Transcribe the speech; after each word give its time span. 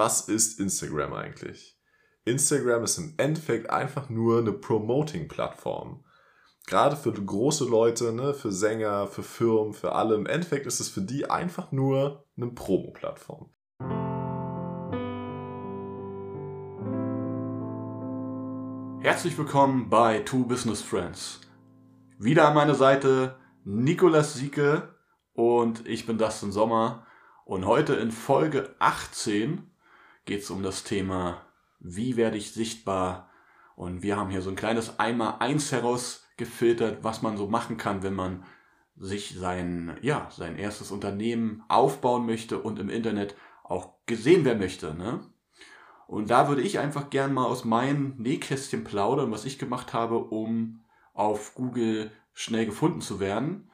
was 0.00 0.22
ist 0.30 0.58
Instagram 0.58 1.12
eigentlich? 1.12 1.78
Instagram 2.24 2.84
ist 2.84 2.96
im 2.96 3.12
Endeffekt 3.18 3.68
einfach 3.68 4.08
nur 4.08 4.38
eine 4.38 4.52
Promoting-Plattform. 4.52 6.06
Gerade 6.66 6.96
für 6.96 7.12
große 7.12 7.68
Leute, 7.68 8.14
ne, 8.14 8.32
für 8.32 8.50
Sänger, 8.50 9.08
für 9.08 9.22
Firmen, 9.22 9.74
für 9.74 9.92
alle. 9.92 10.14
Im 10.14 10.24
Endeffekt 10.24 10.64
ist 10.64 10.80
es 10.80 10.88
für 10.88 11.02
die 11.02 11.28
einfach 11.28 11.70
nur 11.70 12.24
eine 12.34 12.46
Promo-Plattform. 12.46 13.50
Herzlich 19.02 19.36
willkommen 19.36 19.90
bei 19.90 20.20
Two 20.20 20.46
Business 20.46 20.80
Friends. 20.80 21.42
Wieder 22.18 22.48
an 22.48 22.54
meiner 22.54 22.74
Seite 22.74 23.36
Nikolas 23.64 24.32
Sieke 24.32 24.94
und 25.34 25.86
ich 25.86 26.06
bin 26.06 26.16
Dustin 26.16 26.52
Sommer. 26.52 27.06
Und 27.44 27.66
heute 27.66 27.96
in 27.96 28.12
Folge 28.12 28.74
18 28.78 29.69
geht 30.30 30.42
es 30.42 30.50
um 30.50 30.62
das 30.62 30.84
Thema, 30.84 31.42
wie 31.80 32.16
werde 32.16 32.36
ich 32.36 32.52
sichtbar? 32.52 33.28
Und 33.74 34.04
wir 34.04 34.16
haben 34.16 34.30
hier 34.30 34.42
so 34.42 34.50
ein 34.50 34.54
kleines 34.54 35.00
Einmal 35.00 35.38
eins 35.40 35.72
herausgefiltert, 35.72 37.02
was 37.02 37.20
man 37.20 37.36
so 37.36 37.48
machen 37.48 37.78
kann, 37.78 38.04
wenn 38.04 38.14
man 38.14 38.44
sich 38.96 39.34
sein, 39.36 39.98
ja, 40.02 40.28
sein 40.30 40.56
erstes 40.56 40.92
Unternehmen 40.92 41.64
aufbauen 41.66 42.26
möchte 42.26 42.60
und 42.60 42.78
im 42.78 42.90
Internet 42.90 43.34
auch 43.64 43.94
gesehen 44.06 44.44
werden 44.44 44.60
möchte. 44.60 44.94
Ne? 44.94 45.20
Und 46.06 46.30
da 46.30 46.46
würde 46.46 46.62
ich 46.62 46.78
einfach 46.78 47.10
gern 47.10 47.34
mal 47.34 47.46
aus 47.46 47.64
meinem 47.64 48.14
Nähkästchen 48.18 48.84
plaudern, 48.84 49.32
was 49.32 49.44
ich 49.44 49.58
gemacht 49.58 49.92
habe, 49.94 50.18
um 50.18 50.84
auf 51.12 51.56
Google 51.56 52.12
schnell 52.34 52.66
gefunden 52.66 53.00
zu 53.00 53.18
werden. 53.18 53.68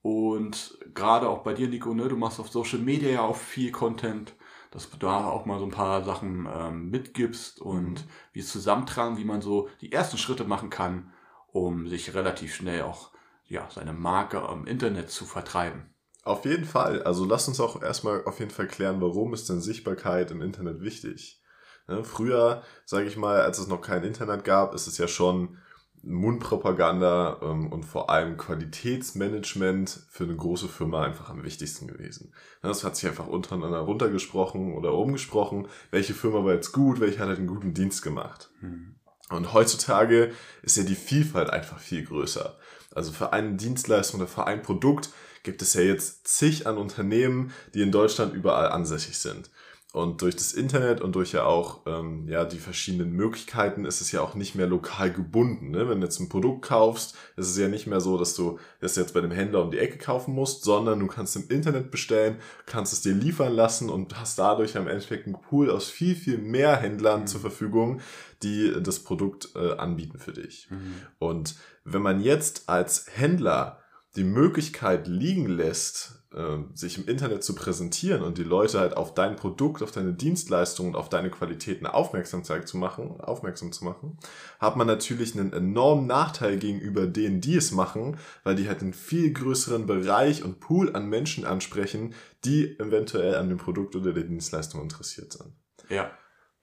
Und 0.00 0.78
gerade 0.94 1.28
auch 1.28 1.44
bei 1.44 1.54
dir, 1.54 1.68
Nico, 1.68 1.94
ne, 1.94 2.08
du 2.08 2.16
machst 2.16 2.40
auf 2.40 2.48
Social 2.48 2.80
Media 2.80 3.08
ja 3.08 3.22
auch 3.22 3.36
viel 3.36 3.70
Content, 3.70 4.34
dass 4.72 4.90
du 4.90 4.96
da 4.96 5.26
auch 5.26 5.44
mal 5.44 5.58
so 5.58 5.66
ein 5.66 5.70
paar 5.70 6.02
Sachen 6.02 6.48
ähm, 6.52 6.90
mitgibst 6.90 7.60
und 7.60 8.00
mhm. 8.00 8.08
wie 8.32 8.40
es 8.40 8.50
zusammentragen, 8.50 9.18
wie 9.18 9.24
man 9.24 9.42
so 9.42 9.68
die 9.80 9.92
ersten 9.92 10.18
Schritte 10.18 10.44
machen 10.44 10.70
kann, 10.70 11.12
um 11.48 11.86
sich 11.88 12.14
relativ 12.14 12.54
schnell 12.54 12.82
auch 12.82 13.12
ja, 13.46 13.68
seine 13.70 13.92
Marke 13.92 14.42
im 14.50 14.66
Internet 14.66 15.10
zu 15.10 15.26
vertreiben. 15.26 15.94
Auf 16.24 16.44
jeden 16.44 16.64
Fall. 16.64 17.02
Also 17.02 17.24
lass 17.24 17.48
uns 17.48 17.60
auch 17.60 17.82
erstmal 17.82 18.24
auf 18.24 18.38
jeden 18.38 18.50
Fall 18.50 18.66
klären, 18.66 19.00
warum 19.00 19.34
ist 19.34 19.48
denn 19.48 19.60
Sichtbarkeit 19.60 20.30
im 20.30 20.40
Internet 20.40 20.80
wichtig? 20.80 21.42
Ne, 21.88 22.04
früher, 22.04 22.62
sage 22.86 23.06
ich 23.06 23.16
mal, 23.16 23.40
als 23.42 23.58
es 23.58 23.66
noch 23.66 23.80
kein 23.80 24.04
Internet 24.04 24.44
gab, 24.44 24.72
ist 24.74 24.86
es 24.86 24.98
ja 24.98 25.08
schon 25.08 25.58
Mundpropaganda 26.02 27.38
ähm, 27.42 27.72
und 27.72 27.84
vor 27.84 28.10
allem 28.10 28.36
Qualitätsmanagement 28.36 30.06
für 30.10 30.24
eine 30.24 30.36
große 30.36 30.68
Firma 30.68 31.04
einfach 31.04 31.30
am 31.30 31.44
wichtigsten 31.44 31.86
gewesen. 31.86 32.32
Das 32.60 32.84
hat 32.84 32.96
sich 32.96 33.08
einfach 33.08 33.26
untereinander 33.26 33.80
runtergesprochen 33.80 34.74
oder 34.74 34.94
umgesprochen, 34.94 35.68
welche 35.90 36.14
Firma 36.14 36.44
war 36.44 36.54
jetzt 36.54 36.72
gut, 36.72 37.00
welche 37.00 37.20
hat 37.20 37.28
halt 37.28 37.38
einen 37.38 37.46
guten 37.46 37.74
Dienst 37.74 38.02
gemacht. 38.02 38.50
Mhm. 38.60 38.96
Und 39.30 39.52
heutzutage 39.52 40.32
ist 40.62 40.76
ja 40.76 40.82
die 40.82 40.94
Vielfalt 40.94 41.50
einfach 41.50 41.78
viel 41.78 42.04
größer. 42.04 42.58
Also 42.94 43.12
für 43.12 43.32
eine 43.32 43.54
Dienstleistung 43.54 44.20
oder 44.20 44.28
für 44.28 44.46
ein 44.46 44.62
Produkt 44.62 45.10
gibt 45.42 45.62
es 45.62 45.74
ja 45.74 45.80
jetzt 45.80 46.28
zig 46.28 46.66
an 46.66 46.78
Unternehmen, 46.78 47.52
die 47.74 47.82
in 47.82 47.92
Deutschland 47.92 48.34
überall 48.34 48.70
ansässig 48.70 49.18
sind. 49.18 49.50
Und 49.92 50.22
durch 50.22 50.34
das 50.34 50.54
Internet 50.54 51.02
und 51.02 51.14
durch 51.14 51.32
ja 51.32 51.44
auch 51.44 51.82
ähm, 51.84 52.26
ja, 52.26 52.46
die 52.46 52.58
verschiedenen 52.58 53.12
Möglichkeiten 53.12 53.84
ist 53.84 54.00
es 54.00 54.10
ja 54.10 54.22
auch 54.22 54.34
nicht 54.34 54.54
mehr 54.54 54.66
lokal 54.66 55.12
gebunden. 55.12 55.70
Ne? 55.70 55.86
Wenn 55.86 56.00
du 56.00 56.06
jetzt 56.06 56.18
ein 56.18 56.30
Produkt 56.30 56.62
kaufst, 56.62 57.14
ist 57.36 57.50
es 57.50 57.58
ja 57.58 57.68
nicht 57.68 57.86
mehr 57.86 58.00
so, 58.00 58.16
dass 58.16 58.34
du 58.34 58.58
das 58.80 58.96
jetzt 58.96 59.12
bei 59.12 59.20
dem 59.20 59.30
Händler 59.30 59.62
um 59.62 59.70
die 59.70 59.78
Ecke 59.78 59.98
kaufen 59.98 60.34
musst, 60.34 60.64
sondern 60.64 60.98
du 60.98 61.06
kannst 61.08 61.36
im 61.36 61.46
Internet 61.50 61.90
bestellen, 61.90 62.36
kannst 62.64 62.94
es 62.94 63.02
dir 63.02 63.12
liefern 63.12 63.52
lassen 63.52 63.90
und 63.90 64.18
hast 64.18 64.38
dadurch 64.38 64.76
im 64.76 64.88
Endeffekt 64.88 65.26
einen 65.26 65.38
Pool 65.38 65.70
aus 65.70 65.90
viel, 65.90 66.16
viel 66.16 66.38
mehr 66.38 66.74
Händlern 66.76 67.22
mhm. 67.22 67.26
zur 67.26 67.42
Verfügung, 67.42 68.00
die 68.42 68.72
das 68.82 69.00
Produkt 69.00 69.50
äh, 69.56 69.74
anbieten 69.74 70.18
für 70.18 70.32
dich. 70.32 70.68
Mhm. 70.70 70.94
Und 71.18 71.54
wenn 71.84 72.02
man 72.02 72.22
jetzt 72.22 72.70
als 72.70 73.06
Händler 73.14 73.81
die 74.16 74.24
Möglichkeit 74.24 75.06
liegen 75.06 75.46
lässt, 75.46 76.22
ähm, 76.34 76.70
sich 76.74 76.98
im 76.98 77.08
Internet 77.08 77.42
zu 77.42 77.54
präsentieren 77.54 78.22
und 78.22 78.36
die 78.36 78.42
Leute 78.42 78.78
halt 78.78 78.96
auf 78.96 79.14
dein 79.14 79.36
Produkt, 79.36 79.82
auf 79.82 79.90
deine 79.90 80.12
Dienstleistung 80.12 80.88
und 80.88 80.96
auf 80.96 81.08
deine 81.08 81.30
Qualitäten 81.30 81.86
aufmerksam 81.86 82.44
zu 82.44 82.76
machen, 82.76 83.20
aufmerksam 83.20 83.72
zu 83.72 83.84
machen, 83.84 84.18
hat 84.58 84.76
man 84.76 84.86
natürlich 84.86 85.38
einen 85.38 85.52
enormen 85.52 86.06
Nachteil 86.06 86.58
gegenüber 86.58 87.06
denen, 87.06 87.40
die 87.40 87.56
es 87.56 87.72
machen, 87.72 88.18
weil 88.44 88.54
die 88.54 88.68
halt 88.68 88.82
einen 88.82 88.94
viel 88.94 89.32
größeren 89.32 89.86
Bereich 89.86 90.42
und 90.44 90.60
Pool 90.60 90.94
an 90.94 91.06
Menschen 91.08 91.46
ansprechen, 91.46 92.14
die 92.44 92.78
eventuell 92.78 93.36
an 93.36 93.48
dem 93.48 93.58
Produkt 93.58 93.96
oder 93.96 94.12
der 94.12 94.24
Dienstleistung 94.24 94.82
interessiert 94.82 95.32
sind. 95.32 95.52
Ja, 95.88 96.10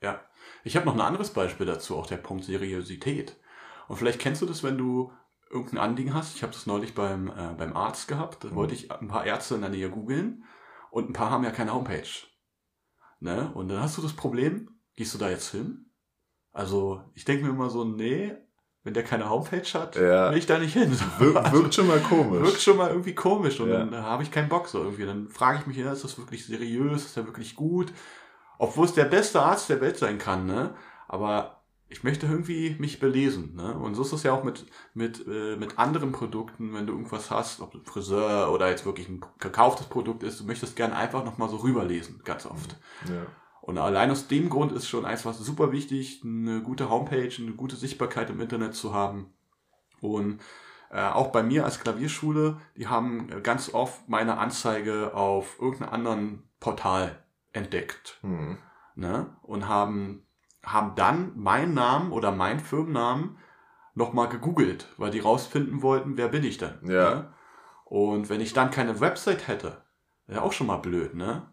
ja. 0.02 0.20
Ich 0.62 0.76
habe 0.76 0.86
noch 0.86 0.94
ein 0.94 1.00
anderes 1.00 1.30
Beispiel 1.30 1.66
dazu, 1.66 1.96
auch 1.96 2.06
der 2.06 2.16
Punkt 2.16 2.44
Seriosität. 2.44 3.36
Und 3.88 3.96
vielleicht 3.96 4.20
kennst 4.20 4.42
du 4.42 4.46
das, 4.46 4.62
wenn 4.62 4.78
du 4.78 5.12
irgendein 5.50 5.78
Anliegen 5.78 6.14
hast. 6.14 6.36
Ich 6.36 6.42
habe 6.42 6.52
das 6.52 6.66
neulich 6.66 6.94
beim, 6.94 7.28
äh, 7.28 7.54
beim 7.56 7.76
Arzt 7.76 8.08
gehabt. 8.08 8.44
Da 8.44 8.48
mhm. 8.48 8.54
wollte 8.54 8.74
ich 8.74 8.90
ein 8.90 9.08
paar 9.08 9.26
Ärzte 9.26 9.56
in 9.56 9.60
der 9.60 9.70
Nähe 9.70 9.90
googeln 9.90 10.44
und 10.90 11.10
ein 11.10 11.12
paar 11.12 11.30
haben 11.30 11.44
ja 11.44 11.50
keine 11.50 11.74
Homepage. 11.74 12.08
Ne? 13.18 13.50
Und 13.54 13.68
dann 13.68 13.80
hast 13.80 13.98
du 13.98 14.02
das 14.02 14.14
Problem, 14.14 14.70
gehst 14.96 15.14
du 15.14 15.18
da 15.18 15.28
jetzt 15.28 15.50
hin? 15.50 15.90
Also 16.52 17.04
ich 17.14 17.24
denke 17.24 17.44
mir 17.44 17.50
immer 17.50 17.70
so, 17.70 17.84
nee, 17.84 18.34
wenn 18.82 18.94
der 18.94 19.04
keine 19.04 19.28
Homepage 19.28 19.66
hat, 19.74 19.96
ja. 19.96 20.30
will 20.30 20.38
ich 20.38 20.46
da 20.46 20.58
nicht 20.58 20.72
hin. 20.72 20.96
Wir, 21.18 21.36
also, 21.36 21.52
wirkt 21.52 21.74
schon 21.74 21.86
mal 21.86 22.00
komisch. 22.00 22.42
Wirkt 22.42 22.62
schon 22.62 22.78
mal 22.78 22.88
irgendwie 22.88 23.14
komisch 23.14 23.60
und 23.60 23.68
ja. 23.68 23.84
dann 23.84 24.02
habe 24.02 24.22
ich 24.22 24.30
keinen 24.30 24.48
Bock 24.48 24.68
so 24.68 24.78
irgendwie. 24.82 25.04
Dann 25.04 25.28
frage 25.28 25.58
ich 25.58 25.66
mich, 25.66 25.76
ja, 25.76 25.92
ist 25.92 26.04
das 26.04 26.16
wirklich 26.16 26.46
seriös, 26.46 27.04
ist 27.04 27.16
der 27.16 27.26
wirklich 27.26 27.54
gut? 27.56 27.92
Obwohl 28.58 28.86
es 28.86 28.94
der 28.94 29.04
beste 29.04 29.42
Arzt 29.42 29.68
der 29.68 29.80
Welt 29.80 29.98
sein 29.98 30.18
kann, 30.18 30.46
ne? 30.46 30.74
Aber 31.08 31.59
ich 31.90 32.04
möchte 32.04 32.26
irgendwie 32.26 32.76
mich 32.78 33.00
belesen. 33.00 33.56
Ne? 33.56 33.74
Und 33.74 33.96
so 33.96 34.02
ist 34.02 34.12
es 34.12 34.22
ja 34.22 34.32
auch 34.32 34.44
mit, 34.44 34.64
mit, 34.94 35.26
äh, 35.26 35.56
mit 35.56 35.78
anderen 35.78 36.12
Produkten, 36.12 36.72
wenn 36.72 36.86
du 36.86 36.92
irgendwas 36.92 37.32
hast, 37.32 37.60
ob 37.60 37.74
ein 37.74 37.84
Friseur 37.84 38.52
oder 38.52 38.70
jetzt 38.70 38.86
wirklich 38.86 39.08
ein 39.08 39.20
gekauftes 39.40 39.88
Produkt 39.88 40.22
ist, 40.22 40.38
du 40.38 40.44
möchtest 40.44 40.76
gerne 40.76 40.94
einfach 40.96 41.24
nochmal 41.24 41.48
so 41.48 41.56
rüberlesen, 41.56 42.22
ganz 42.24 42.46
oft. 42.46 42.78
Ja. 43.08 43.26
Und 43.60 43.76
allein 43.76 44.10
aus 44.12 44.28
dem 44.28 44.48
Grund 44.50 44.70
ist 44.70 44.88
schon 44.88 45.04
einfach 45.04 45.34
super 45.34 45.72
wichtig, 45.72 46.22
eine 46.24 46.62
gute 46.62 46.88
Homepage, 46.88 47.32
eine 47.36 47.52
gute 47.52 47.76
Sichtbarkeit 47.76 48.30
im 48.30 48.40
Internet 48.40 48.74
zu 48.74 48.94
haben. 48.94 49.32
Und 50.00 50.40
äh, 50.90 51.02
auch 51.02 51.32
bei 51.32 51.42
mir 51.42 51.64
als 51.64 51.80
Klavierschule, 51.80 52.60
die 52.76 52.86
haben 52.86 53.42
ganz 53.42 53.74
oft 53.74 54.08
meine 54.08 54.38
Anzeige 54.38 55.12
auf 55.14 55.60
irgendeinem 55.60 55.92
anderen 55.92 56.42
Portal 56.60 57.24
entdeckt. 57.52 58.20
Mhm. 58.22 58.58
Ne? 58.94 59.36
Und 59.42 59.68
haben 59.68 60.22
haben 60.64 60.94
dann 60.94 61.38
meinen 61.38 61.74
Namen 61.74 62.12
oder 62.12 62.32
meinen 62.32 62.60
Firmennamen 62.60 63.38
nochmal 63.94 64.28
gegoogelt, 64.28 64.88
weil 64.96 65.10
die 65.10 65.20
rausfinden 65.20 65.82
wollten, 65.82 66.16
wer 66.16 66.28
bin 66.28 66.44
ich 66.44 66.58
denn. 66.58 66.78
Ja. 66.84 67.14
Ne? 67.14 67.32
Und 67.84 68.28
wenn 68.28 68.40
ich 68.40 68.52
dann 68.52 68.70
keine 68.70 69.00
Website 69.00 69.48
hätte, 69.48 69.84
wäre 70.26 70.42
auch 70.42 70.52
schon 70.52 70.68
mal 70.68 70.76
blöd, 70.76 71.14
ne? 71.14 71.48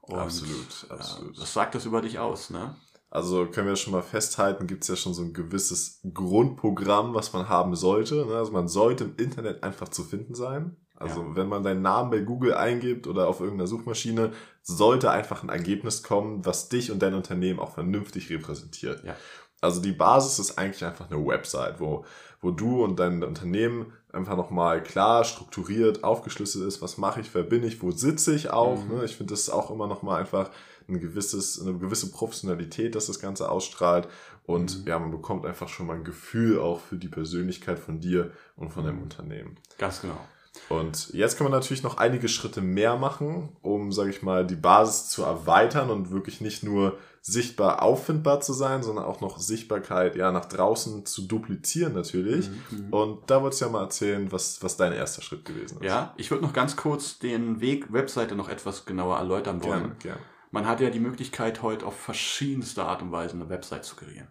Und, 0.00 0.18
absolut, 0.18 0.86
absolut. 0.88 1.36
Äh, 1.36 1.40
das 1.40 1.52
sagt 1.52 1.74
das 1.74 1.84
über 1.84 2.00
dich 2.00 2.18
aus, 2.18 2.50
ne? 2.50 2.76
Also 3.10 3.46
können 3.46 3.68
wir 3.68 3.76
schon 3.76 3.92
mal 3.92 4.02
festhalten, 4.02 4.66
gibt 4.66 4.82
es 4.82 4.88
ja 4.88 4.96
schon 4.96 5.14
so 5.14 5.22
ein 5.22 5.32
gewisses 5.32 6.00
Grundprogramm, 6.12 7.14
was 7.14 7.32
man 7.32 7.48
haben 7.48 7.74
sollte. 7.74 8.26
Ne? 8.26 8.34
Also 8.36 8.52
man 8.52 8.68
sollte 8.68 9.04
im 9.04 9.16
Internet 9.16 9.62
einfach 9.62 9.88
zu 9.88 10.04
finden 10.04 10.34
sein. 10.34 10.76
Also 10.96 11.22
ja. 11.22 11.36
wenn 11.36 11.48
man 11.48 11.62
deinen 11.62 11.82
Namen 11.82 12.10
bei 12.10 12.20
Google 12.20 12.54
eingibt 12.54 13.06
oder 13.06 13.28
auf 13.28 13.40
irgendeiner 13.40 13.66
Suchmaschine, 13.66 14.32
sollte 14.62 15.10
einfach 15.10 15.42
ein 15.42 15.48
Ergebnis 15.48 16.02
kommen, 16.02 16.44
was 16.44 16.68
dich 16.68 16.90
und 16.90 17.00
dein 17.00 17.14
Unternehmen 17.14 17.60
auch 17.60 17.74
vernünftig 17.74 18.30
repräsentiert. 18.30 19.04
Ja. 19.04 19.14
Also 19.60 19.80
die 19.80 19.92
Basis 19.92 20.38
ist 20.38 20.58
eigentlich 20.58 20.84
einfach 20.84 21.10
eine 21.10 21.24
Website, 21.24 21.80
wo, 21.80 22.04
wo 22.40 22.50
du 22.50 22.84
und 22.84 22.98
dein 22.98 23.22
Unternehmen 23.22 23.92
einfach 24.12 24.36
nochmal 24.36 24.82
klar 24.82 25.24
strukturiert 25.24 26.04
aufgeschlüsselt 26.04 26.66
ist, 26.66 26.82
was 26.82 26.98
mache 26.98 27.20
ich, 27.20 27.34
wer 27.34 27.42
bin 27.42 27.62
ich, 27.62 27.82
wo 27.82 27.90
sitze 27.90 28.34
ich 28.34 28.50
auch. 28.50 28.82
Mhm. 28.84 28.96
Ne? 28.96 29.04
Ich 29.04 29.16
finde, 29.16 29.32
das 29.32 29.42
ist 29.42 29.50
auch 29.50 29.70
immer 29.70 29.86
nochmal 29.86 30.20
einfach 30.20 30.50
ein 30.88 31.00
gewisses, 31.00 31.60
eine 31.60 31.76
gewisse 31.76 32.10
Professionalität, 32.10 32.94
dass 32.94 33.06
das 33.06 33.20
Ganze 33.20 33.50
ausstrahlt. 33.50 34.08
Und 34.44 34.80
mhm. 34.80 34.88
ja, 34.88 34.98
man 34.98 35.10
bekommt 35.10 35.44
einfach 35.44 35.68
schon 35.68 35.86
mal 35.86 35.96
ein 35.96 36.04
Gefühl 36.04 36.60
auch 36.60 36.80
für 36.80 36.96
die 36.96 37.08
Persönlichkeit 37.08 37.78
von 37.78 38.00
dir 38.00 38.30
und 38.56 38.70
von 38.70 38.82
mhm. 38.82 38.86
deinem 38.88 39.02
Unternehmen. 39.02 39.56
Ganz 39.78 40.00
genau. 40.00 40.18
Und 40.68 41.12
jetzt 41.12 41.36
kann 41.36 41.44
man 41.44 41.52
natürlich 41.52 41.82
noch 41.82 41.98
einige 41.98 42.28
Schritte 42.28 42.60
mehr 42.60 42.96
machen, 42.96 43.56
um, 43.62 43.92
sage 43.92 44.10
ich 44.10 44.22
mal, 44.22 44.46
die 44.46 44.56
Basis 44.56 45.08
zu 45.10 45.22
erweitern 45.22 45.90
und 45.90 46.10
wirklich 46.10 46.40
nicht 46.40 46.62
nur 46.62 46.98
sichtbar 47.28 47.82
auffindbar 47.82 48.40
zu 48.40 48.52
sein, 48.52 48.84
sondern 48.84 49.04
auch 49.04 49.20
noch 49.20 49.38
Sichtbarkeit 49.38 50.14
ja 50.14 50.30
nach 50.30 50.44
draußen 50.44 51.06
zu 51.06 51.22
duplizieren 51.22 51.92
natürlich. 51.92 52.48
Mhm. 52.48 52.86
mhm. 52.86 52.92
Und 52.92 53.30
da 53.30 53.42
wolltest 53.42 53.62
du 53.62 53.66
ja 53.66 53.72
mal 53.72 53.82
erzählen, 53.82 54.30
was, 54.30 54.62
was 54.62 54.76
dein 54.76 54.92
erster 54.92 55.22
Schritt 55.22 55.44
gewesen 55.44 55.78
ist. 55.80 55.86
Ja, 55.86 56.14
ich 56.16 56.30
würde 56.30 56.44
noch 56.44 56.52
ganz 56.52 56.76
kurz 56.76 57.18
den 57.18 57.60
Weg 57.60 57.92
Webseite 57.92 58.36
noch 58.36 58.48
etwas 58.48 58.84
genauer 58.86 59.16
erläutern 59.16 59.62
wollen. 59.64 59.80
Gerne, 59.80 59.96
gerne. 59.98 60.20
Man 60.52 60.68
hat 60.68 60.80
ja 60.80 60.88
die 60.88 61.00
Möglichkeit, 61.00 61.62
heute 61.62 61.84
auf 61.84 61.98
verschiedenste 61.98 62.84
Art 62.84 63.02
und 63.02 63.10
Weise 63.10 63.34
eine 63.34 63.48
Website 63.48 63.84
zu 63.84 63.96
kreieren. 63.96 64.28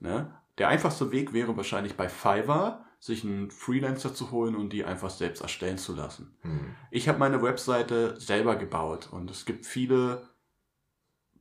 Ne? 0.00 0.34
Der 0.56 0.68
einfachste 0.68 1.12
Weg 1.12 1.34
wäre 1.34 1.56
wahrscheinlich 1.56 1.96
bei 1.96 2.08
Fiverr 2.08 2.84
sich 2.98 3.24
einen 3.24 3.50
Freelancer 3.50 4.14
zu 4.14 4.30
holen 4.30 4.56
und 4.56 4.72
die 4.72 4.84
einfach 4.84 5.10
selbst 5.10 5.40
erstellen 5.40 5.78
zu 5.78 5.94
lassen. 5.94 6.36
Mhm. 6.42 6.74
Ich 6.90 7.08
habe 7.08 7.18
meine 7.18 7.42
Webseite 7.42 8.20
selber 8.20 8.56
gebaut 8.56 9.08
und 9.10 9.30
es 9.30 9.44
gibt 9.44 9.66
viele 9.66 10.28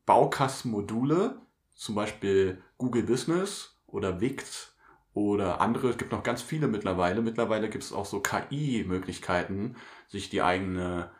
Baukastenmodule, 0.05 1.41
zum 1.75 1.95
Beispiel 1.95 2.61
Google 2.77 3.03
Business 3.03 3.79
oder 3.87 4.21
Wix 4.21 4.75
oder 5.13 5.61
andere. 5.61 5.89
Es 5.89 5.97
gibt 5.97 6.11
noch 6.11 6.23
ganz 6.23 6.41
viele 6.41 6.67
mittlerweile. 6.67 7.21
Mittlerweile 7.21 7.69
gibt 7.69 7.83
es 7.83 7.91
auch 7.91 8.05
so 8.05 8.19
KI-Möglichkeiten, 8.19 9.75
sich 10.07 10.29
die 10.29 10.41
eigene 10.41 11.11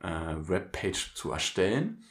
äh, 0.00 0.36
Webpage 0.36 1.14
zu 1.14 1.32
erstellen. 1.32 2.04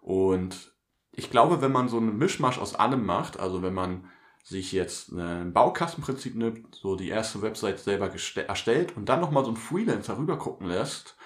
Und 0.00 0.72
ich 1.12 1.30
glaube, 1.30 1.60
wenn 1.60 1.72
man 1.72 1.88
so 1.88 1.96
einen 1.96 2.16
Mischmasch 2.16 2.58
aus 2.58 2.74
allem 2.74 3.04
macht, 3.04 3.38
also 3.38 3.62
wenn 3.62 3.74
man 3.74 4.08
sich 4.44 4.72
jetzt 4.72 5.10
ein 5.10 5.52
Baukastenprinzip 5.54 6.36
nimmt, 6.36 6.74
so 6.74 6.96
die 6.96 7.08
erste 7.08 7.40
Website 7.40 7.78
selber 7.80 8.10
erstellt 8.46 8.94
und 8.96 9.08
dann 9.08 9.20
nochmal 9.20 9.42
so 9.42 9.50
einen 9.50 9.56
Freelancer 9.56 10.18
rüber 10.18 10.38
gucken 10.38 10.68
lässt, 10.68 11.16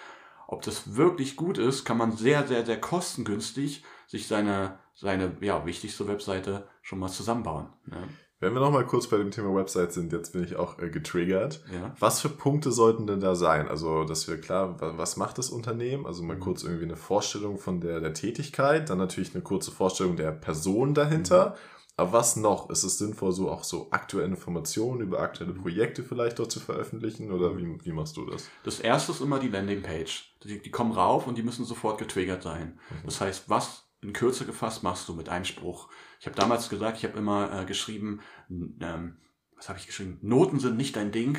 ob 0.46 0.62
das 0.62 0.94
wirklich 0.96 1.36
gut 1.36 1.58
ist, 1.58 1.84
kann 1.84 1.98
man 1.98 2.16
sehr, 2.16 2.46
sehr, 2.46 2.64
sehr 2.64 2.80
kostengünstig 2.80 3.84
sich 4.06 4.28
seine, 4.28 4.78
seine 4.94 5.36
ja, 5.40 5.66
wichtigste 5.66 6.06
Webseite 6.06 6.68
schon 6.80 7.00
mal 7.00 7.08
zusammenbauen. 7.08 7.66
Ne? 7.86 8.08
Wenn 8.40 8.54
wir 8.54 8.60
nochmal 8.60 8.86
kurz 8.86 9.08
bei 9.08 9.16
dem 9.16 9.32
Thema 9.32 9.52
Website 9.52 9.92
sind, 9.92 10.12
jetzt 10.12 10.32
bin 10.32 10.44
ich 10.44 10.54
auch 10.54 10.78
äh, 10.78 10.90
getriggert. 10.90 11.60
Ja. 11.72 11.92
Was 11.98 12.20
für 12.20 12.28
Punkte 12.28 12.70
sollten 12.70 13.08
denn 13.08 13.18
da 13.18 13.34
sein? 13.34 13.66
Also, 13.66 14.04
dass 14.04 14.28
wir 14.28 14.40
klar, 14.40 14.76
was 14.78 15.16
macht 15.16 15.38
das 15.38 15.50
Unternehmen? 15.50 16.06
Also 16.06 16.22
mal 16.22 16.36
mhm. 16.36 16.40
kurz 16.40 16.62
irgendwie 16.62 16.84
eine 16.84 16.96
Vorstellung 16.96 17.58
von 17.58 17.80
der, 17.80 18.00
der 18.00 18.14
Tätigkeit, 18.14 18.88
dann 18.90 18.98
natürlich 18.98 19.34
eine 19.34 19.42
kurze 19.42 19.72
Vorstellung 19.72 20.14
der 20.14 20.30
Person 20.30 20.94
dahinter. 20.94 21.50
Mhm. 21.50 21.77
Aber 21.98 22.12
was 22.12 22.36
noch? 22.36 22.70
Ist 22.70 22.84
es 22.84 22.96
sinnvoll, 22.96 23.32
so 23.32 23.50
auch 23.50 23.64
so 23.64 23.88
aktuelle 23.90 24.28
Informationen 24.28 25.00
über 25.00 25.18
aktuelle. 25.18 25.52
Projekte 25.52 26.04
vielleicht 26.04 26.38
dort 26.38 26.52
zu 26.52 26.60
veröffentlichen? 26.60 27.32
Oder 27.32 27.56
wie, 27.56 27.76
wie 27.84 27.92
machst 27.92 28.16
du 28.16 28.24
das? 28.24 28.48
Das 28.62 28.78
erste 28.78 29.10
ist 29.10 29.20
immer 29.20 29.40
die 29.40 29.48
Landingpage. 29.48 30.36
Die, 30.44 30.62
die 30.62 30.70
kommen 30.70 30.92
rauf 30.92 31.26
und 31.26 31.36
die 31.36 31.42
müssen 31.42 31.64
sofort 31.64 31.98
getriggert 31.98 32.44
sein. 32.44 32.78
Mhm. 32.90 33.04
Das 33.04 33.20
heißt, 33.20 33.50
was 33.50 33.88
in 34.00 34.12
Kürze 34.12 34.46
gefasst 34.46 34.84
machst 34.84 35.08
du 35.08 35.14
mit 35.14 35.28
einem 35.28 35.44
Spruch. 35.44 35.88
Ich 36.20 36.26
habe 36.26 36.36
damals 36.36 36.68
gesagt, 36.68 36.98
ich 36.98 37.04
habe 37.04 37.18
immer 37.18 37.62
äh, 37.62 37.64
geschrieben, 37.64 38.20
ähm, 38.48 39.16
was 39.56 39.68
habe 39.68 39.80
ich 39.80 39.88
geschrieben? 39.88 40.18
Noten 40.22 40.60
sind 40.60 40.76
nicht 40.76 40.94
dein 40.94 41.10
Ding. 41.10 41.38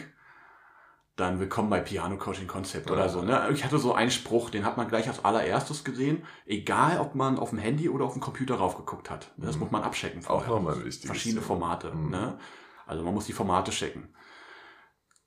Dann 1.20 1.42
willkommen 1.42 1.70
bei 1.70 1.82
Piano 1.82 2.16
Coaching 2.16 2.48
Konzept 2.48 2.90
oder 2.90 3.10
so. 3.10 3.22
Ne? 3.22 3.50
Ich 3.52 3.66
hatte 3.66 3.78
so 3.78 3.94
einen 3.94 4.10
Spruch, 4.10 4.50
den 4.50 4.64
hat 4.64 4.78
man 4.78 4.88
gleich 4.88 5.10
als 5.10 5.26
allererstes 5.26 5.84
gesehen, 5.84 6.24
egal 6.46 6.98
ob 7.02 7.14
man 7.14 7.38
auf 7.38 7.50
dem 7.50 7.60
Handy 7.60 7.90
oder 7.90 8.06
auf 8.06 8.14
dem 8.14 8.22
Computer 8.22 8.56
raufgeguckt 8.56 9.10
hat. 9.10 9.34
Das 9.36 9.56
mhm. 9.56 9.64
muss 9.64 9.72
man 9.72 9.84
abchecken 9.84 10.22
vorher. 10.22 10.50
Auch 10.50 10.62
nochmal 10.62 10.86
wichtig. 10.86 11.08
Verschiedene 11.08 11.42
Formate. 11.42 11.94
Mhm. 11.94 12.10
Ne? 12.10 12.40
Also 12.88 13.04
man 13.04 13.14
muss 13.14 13.26
die 13.26 13.34
Formate 13.34 13.72
checken. 13.72 14.16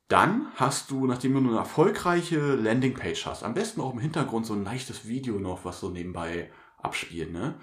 Dann 0.09 0.47
hast 0.55 0.91
du, 0.91 1.07
nachdem 1.07 1.35
du 1.35 1.41
eine 1.41 1.59
erfolgreiche 1.59 2.55
Landingpage 2.55 3.27
hast, 3.27 3.43
am 3.43 3.53
besten 3.53 3.83
auch 3.83 3.93
im 3.93 4.01
Hintergrund 4.01 4.47
so 4.47 4.55
ein 4.55 4.65
leichtes 4.65 5.07
Video 5.07 5.39
noch, 5.39 5.67
was 5.67 5.81
so 5.81 5.91
nebenbei 5.91 6.51
abspielt, 6.79 7.35
ne? 7.35 7.57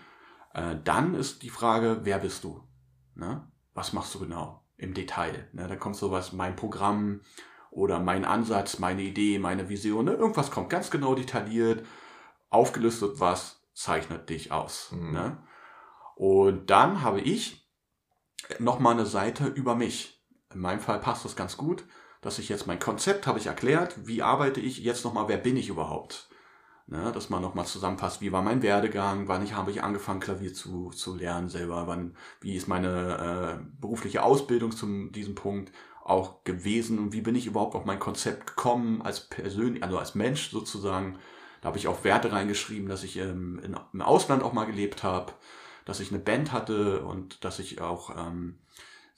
Äh, 0.54 0.76
dann 0.84 1.16
ist 1.16 1.42
die 1.42 1.50
Frage, 1.50 2.02
wer 2.04 2.20
bist 2.20 2.44
du? 2.44 2.64
Ne? 3.16 3.52
Was 3.74 3.92
machst 3.92 4.14
du 4.14 4.20
genau 4.20 4.68
im 4.78 4.94
Detail? 4.94 5.50
Ne? 5.52 5.68
Da 5.68 5.76
kommt 5.76 5.96
sowas, 5.96 6.32
mein 6.32 6.56
Programm 6.56 7.22
oder 7.72 8.00
mein 8.00 8.26
Ansatz, 8.26 8.80
meine 8.80 9.02
Idee, 9.02 9.40
meine 9.40 9.70
Vision. 9.70 10.06
Ne? 10.06 10.14
Irgendwas 10.14 10.52
kommt 10.52 10.70
ganz 10.70 10.92
genau 10.92 11.16
detailliert, 11.16 11.86
aufgelistet, 12.50 13.20
was 13.20 13.62
zeichnet 13.74 14.30
dich 14.30 14.52
aus. 14.52 14.92
Mhm. 14.92 15.12
Ne? 15.12 15.38
Und 16.16 16.70
dann 16.70 17.02
habe 17.02 17.22
ich 17.22 17.70
nochmal 18.60 18.94
eine 18.94 19.06
Seite 19.06 19.48
über 19.48 19.76
mich. 19.76 20.22
In 20.54 20.62
meinem 20.62 20.80
Fall 20.80 21.00
passt 21.00 21.26
das 21.26 21.36
ganz 21.36 21.58
gut, 21.58 21.86
dass 22.22 22.40
ich 22.40 22.50
jetzt 22.50 22.68
mein 22.68 22.80
Konzept 22.80 23.28
habe 23.28 23.40
ich 23.40 23.48
erklärt, 23.48 23.96
wie 24.08 24.22
arbeite 24.22 24.60
ich, 24.60 24.80
jetzt 24.80 25.06
nochmal, 25.06 25.28
wer 25.28 25.38
bin 25.38 25.56
ich 25.56 25.70
überhaupt? 25.70 26.28
Ne, 26.88 27.12
dass 27.12 27.30
man 27.30 27.44
nochmal 27.44 27.68
zusammenfasst, 27.68 28.20
wie 28.20 28.32
war 28.32 28.42
mein 28.42 28.64
Werdegang, 28.64 29.28
wann 29.28 29.44
ich 29.44 29.54
habe 29.54 29.70
ich 29.70 29.84
angefangen, 29.84 30.20
Klavier 30.20 30.56
zu, 30.56 30.90
zu 30.90 31.16
lernen 31.16 31.48
selber, 31.48 31.86
wann, 31.86 32.18
wie 32.42 32.56
ist 32.56 32.68
meine 32.68 33.60
äh, 33.60 33.64
berufliche 33.80 34.24
Ausbildung 34.24 34.72
zu 34.72 35.08
diesem 35.12 35.36
Punkt 35.36 35.72
auch 36.04 36.44
gewesen 36.44 37.00
und 37.00 37.14
wie 37.14 37.22
bin 37.22 37.36
ich 37.36 37.46
überhaupt 37.46 37.76
auf 37.76 37.86
mein 37.86 38.00
Konzept 38.00 38.48
gekommen, 38.48 39.02
als 39.02 39.30
persönlich, 39.30 39.84
also 39.84 39.98
als 39.98 40.16
Mensch 40.16 40.50
sozusagen. 40.50 41.20
Da 41.62 41.68
habe 41.68 41.78
ich 41.78 41.88
auch 41.88 42.04
Werte 42.04 42.32
reingeschrieben, 42.32 42.88
dass 42.88 43.04
ich 43.04 43.18
ähm, 43.18 43.60
in, 43.64 43.78
im 43.94 44.02
Ausland 44.02 44.44
auch 44.44 44.54
mal 44.54 44.66
gelebt 44.66 45.04
habe, 45.04 45.34
dass 45.86 46.00
ich 46.00 46.10
eine 46.10 46.20
Band 46.20 46.52
hatte 46.52 47.04
und 47.04 47.44
dass 47.44 47.60
ich 47.60 47.82
auch 47.82 48.16
ähm, 48.16 48.60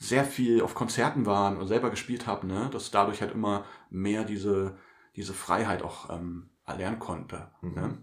sehr 0.01 0.25
viel 0.25 0.62
auf 0.63 0.74
Konzerten 0.74 1.28
war 1.28 1.56
und 1.56 1.68
selber 1.68 1.92
gespielt 1.92 2.25
habe, 2.25 2.48
ne? 2.48 2.69
dass 2.74 2.89
dadurch 2.89 3.22
halt 3.22 3.34
immer 3.34 3.66
mehr 3.92 4.24
diese, 4.24 4.75
diese 5.16 5.34
Freiheit 5.34 5.84
auch 5.84 6.10
ähm, 6.10 6.50
erlernen 6.66 6.98
konnte. 6.98 7.51
Mhm. 7.62 7.74
Ne? 7.74 7.98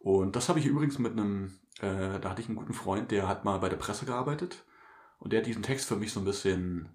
Und 0.00 0.34
das 0.34 0.48
habe 0.48 0.58
ich 0.58 0.66
übrigens 0.66 0.98
mit 0.98 1.12
einem, 1.12 1.52
äh, 1.80 2.18
da 2.18 2.30
hatte 2.30 2.42
ich 2.42 2.48
einen 2.48 2.56
guten 2.56 2.72
Freund, 2.72 3.12
der 3.12 3.28
hat 3.28 3.44
mal 3.44 3.58
bei 3.58 3.68
der 3.68 3.76
Presse 3.76 4.06
gearbeitet 4.06 4.64
und 5.20 5.32
der 5.32 5.40
hat 5.40 5.46
diesen 5.46 5.62
Text 5.62 5.86
für 5.86 5.96
mich 5.96 6.12
so 6.12 6.18
ein 6.18 6.26
bisschen 6.26 6.88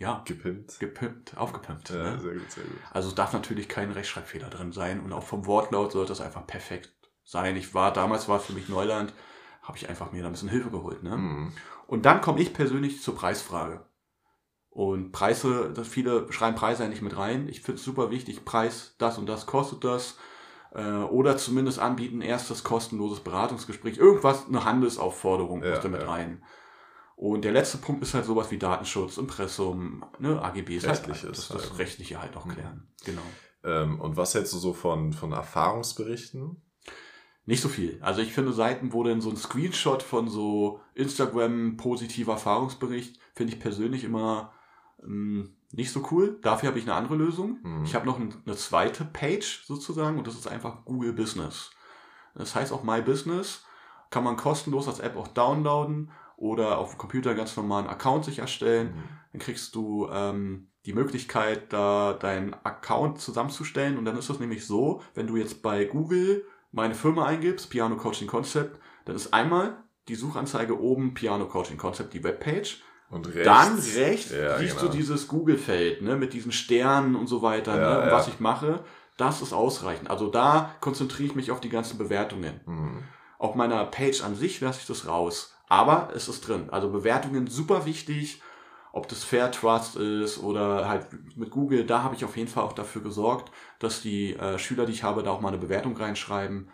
ja, 0.00 0.22
gepimpt, 0.24 0.80
gepimpt 0.80 1.36
aufgepimpt. 1.36 1.90
Ja, 1.90 2.12
ne? 2.12 2.20
sehr 2.20 2.32
gut, 2.32 2.50
sehr 2.50 2.64
gut. 2.64 2.78
Also 2.90 3.10
es 3.10 3.14
darf 3.14 3.34
natürlich 3.34 3.68
kein 3.68 3.92
Rechtschreibfehler 3.92 4.48
drin 4.48 4.72
sein 4.72 5.00
und 5.00 5.12
auch 5.12 5.22
vom 5.22 5.44
Wortlaut 5.44 5.92
sollte 5.92 6.08
das 6.08 6.22
einfach 6.22 6.46
perfekt 6.46 6.90
sein. 7.22 7.54
Ich 7.54 7.74
war, 7.74 7.92
damals 7.92 8.26
war 8.26 8.40
für 8.40 8.54
mich 8.54 8.70
Neuland, 8.70 9.12
habe 9.62 9.76
ich 9.76 9.90
einfach 9.90 10.10
mir 10.10 10.22
da 10.22 10.30
ein 10.30 10.32
bisschen 10.32 10.48
Hilfe 10.48 10.70
geholt. 10.70 11.02
Ne? 11.02 11.18
Mhm. 11.18 11.52
Und 11.86 12.06
dann 12.06 12.22
komme 12.22 12.40
ich 12.40 12.54
persönlich 12.54 13.02
zur 13.02 13.14
Preisfrage. 13.14 13.84
Und 14.70 15.12
Preise, 15.12 15.74
viele 15.84 16.32
schreiben 16.32 16.56
Preise 16.56 16.82
eigentlich 16.82 17.02
mit 17.02 17.18
rein. 17.18 17.46
Ich 17.48 17.60
finde 17.60 17.78
es 17.78 17.84
super 17.84 18.10
wichtig, 18.10 18.46
Preis, 18.46 18.94
das 18.96 19.18
und 19.18 19.28
das 19.28 19.44
kostet 19.44 19.84
das 19.84 20.16
äh, 20.72 20.82
oder 20.82 21.36
zumindest 21.36 21.78
anbieten, 21.78 22.22
erstes 22.22 22.64
kostenloses 22.64 23.20
Beratungsgespräch, 23.20 23.98
irgendwas, 23.98 24.46
eine 24.48 24.64
Handelsaufforderung 24.64 25.62
ja, 25.62 25.70
muss 25.70 25.80
damit 25.80 26.02
ja. 26.02 26.10
rein. 26.10 26.42
Und 27.20 27.44
der 27.44 27.52
letzte 27.52 27.76
Punkt 27.76 28.02
ist 28.02 28.14
halt 28.14 28.24
sowas 28.24 28.50
wie 28.50 28.56
Datenschutz, 28.56 29.18
Impressum, 29.18 30.02
ne, 30.20 30.40
AGBs, 30.40 30.86
halt, 30.86 31.06
das, 31.06 31.20
das 31.20 31.50
halt. 31.50 31.78
Rechtliche 31.78 32.18
halt 32.18 32.34
auch 32.34 32.46
mhm. 32.46 32.50
klären. 32.52 32.76
Mhm. 32.76 33.04
Genau. 33.04 33.22
Ähm, 33.62 34.00
und 34.00 34.16
was 34.16 34.34
hältst 34.34 34.54
du 34.54 34.56
so 34.56 34.72
von, 34.72 35.12
von 35.12 35.32
Erfahrungsberichten? 35.32 36.62
Nicht 37.44 37.60
so 37.60 37.68
viel. 37.68 37.98
Also 38.00 38.22
ich 38.22 38.32
finde 38.32 38.54
Seiten, 38.54 38.94
wo 38.94 39.04
dann 39.04 39.20
so 39.20 39.28
ein 39.28 39.36
Screenshot 39.36 40.02
von 40.02 40.30
so 40.30 40.80
Instagram 40.94 41.76
positiver 41.76 42.32
Erfahrungsbericht, 42.32 43.18
finde 43.34 43.52
ich 43.52 43.60
persönlich 43.60 44.02
immer 44.02 44.54
ähm, 45.02 45.56
nicht 45.72 45.92
so 45.92 46.08
cool. 46.10 46.38
Dafür 46.40 46.70
habe 46.70 46.78
ich 46.78 46.86
eine 46.86 46.94
andere 46.94 47.16
Lösung. 47.16 47.58
Mhm. 47.62 47.84
Ich 47.84 47.94
habe 47.94 48.06
noch 48.06 48.18
eine 48.18 48.56
zweite 48.56 49.04
Page 49.04 49.62
sozusagen 49.66 50.16
und 50.16 50.26
das 50.26 50.36
ist 50.36 50.48
einfach 50.48 50.86
Google 50.86 51.12
Business. 51.12 51.70
Das 52.34 52.54
heißt 52.54 52.72
auch 52.72 52.82
My 52.82 53.02
Business 53.02 53.62
kann 54.10 54.24
man 54.24 54.36
kostenlos 54.36 54.88
als 54.88 54.98
App 54.98 55.16
auch 55.16 55.28
downloaden 55.28 56.10
oder 56.40 56.78
auf 56.78 56.92
dem 56.92 56.98
Computer 56.98 57.34
ganz 57.34 57.56
normalen 57.56 57.86
Account 57.86 58.24
sich 58.24 58.38
erstellen. 58.38 58.88
Mhm. 58.88 59.02
Dann 59.32 59.40
kriegst 59.40 59.74
du 59.74 60.08
ähm, 60.10 60.68
die 60.86 60.94
Möglichkeit, 60.94 61.72
da 61.72 62.14
deinen 62.14 62.54
Account 62.64 63.20
zusammenzustellen. 63.20 63.98
Und 63.98 64.06
dann 64.06 64.16
ist 64.16 64.30
das 64.30 64.40
nämlich 64.40 64.66
so, 64.66 65.02
wenn 65.14 65.26
du 65.26 65.36
jetzt 65.36 65.62
bei 65.62 65.84
Google 65.84 66.44
meine 66.72 66.94
Firma 66.94 67.26
eingibst, 67.26 67.68
Piano 67.68 67.96
Coaching 67.96 68.26
Concept, 68.26 68.80
dann 69.04 69.16
ist 69.16 69.34
einmal 69.34 69.76
die 70.08 70.14
Suchanzeige 70.14 70.80
oben 70.80 71.12
Piano 71.12 71.46
Coaching 71.46 71.76
Concept, 71.76 72.14
die 72.14 72.24
Webpage. 72.24 72.82
Und 73.10 73.26
rechts, 73.26 73.44
dann 73.44 73.78
rechts 74.02 74.30
ja, 74.30 74.58
siehst 74.58 74.78
genau. 74.78 74.90
du 74.90 74.96
dieses 74.96 75.28
Google-Feld, 75.28 76.00
ne, 76.00 76.16
mit 76.16 76.32
diesen 76.32 76.52
Sternen 76.52 77.16
und 77.16 77.26
so 77.26 77.42
weiter, 77.42 77.76
ja, 77.76 77.94
ne, 77.94 78.00
und 78.02 78.08
ja. 78.08 78.12
was 78.12 78.28
ich 78.28 78.40
mache. 78.40 78.84
Das 79.16 79.42
ist 79.42 79.52
ausreichend. 79.52 80.08
Also 80.08 80.28
da 80.28 80.74
konzentriere 80.80 81.28
ich 81.28 81.34
mich 81.34 81.50
auf 81.50 81.60
die 81.60 81.68
ganzen 81.68 81.98
Bewertungen. 81.98 82.60
Mhm. 82.64 83.02
Auf 83.38 83.56
meiner 83.56 83.84
Page 83.84 84.22
an 84.22 84.36
sich 84.36 84.60
lasse 84.60 84.80
ich 84.80 84.86
das 84.86 85.06
raus. 85.06 85.54
Aber 85.70 86.10
es 86.14 86.28
ist 86.28 86.46
drin. 86.46 86.68
Also 86.70 86.90
Bewertungen 86.90 87.46
super 87.46 87.86
wichtig. 87.86 88.42
Ob 88.92 89.06
das 89.08 89.22
Fair 89.22 89.52
Trust 89.52 89.94
ist 89.94 90.42
oder 90.42 90.88
halt 90.88 91.06
mit 91.36 91.50
Google, 91.50 91.86
da 91.86 92.02
habe 92.02 92.16
ich 92.16 92.24
auf 92.24 92.36
jeden 92.36 92.48
Fall 92.48 92.64
auch 92.64 92.72
dafür 92.72 93.02
gesorgt, 93.02 93.52
dass 93.78 94.02
die 94.02 94.34
äh, 94.34 94.58
Schüler, 94.58 94.84
die 94.84 94.92
ich 94.92 95.04
habe, 95.04 95.22
da 95.22 95.30
auch 95.30 95.40
mal 95.40 95.48
eine 95.48 95.58
Bewertung 95.58 95.96
reinschreiben. 95.96 96.68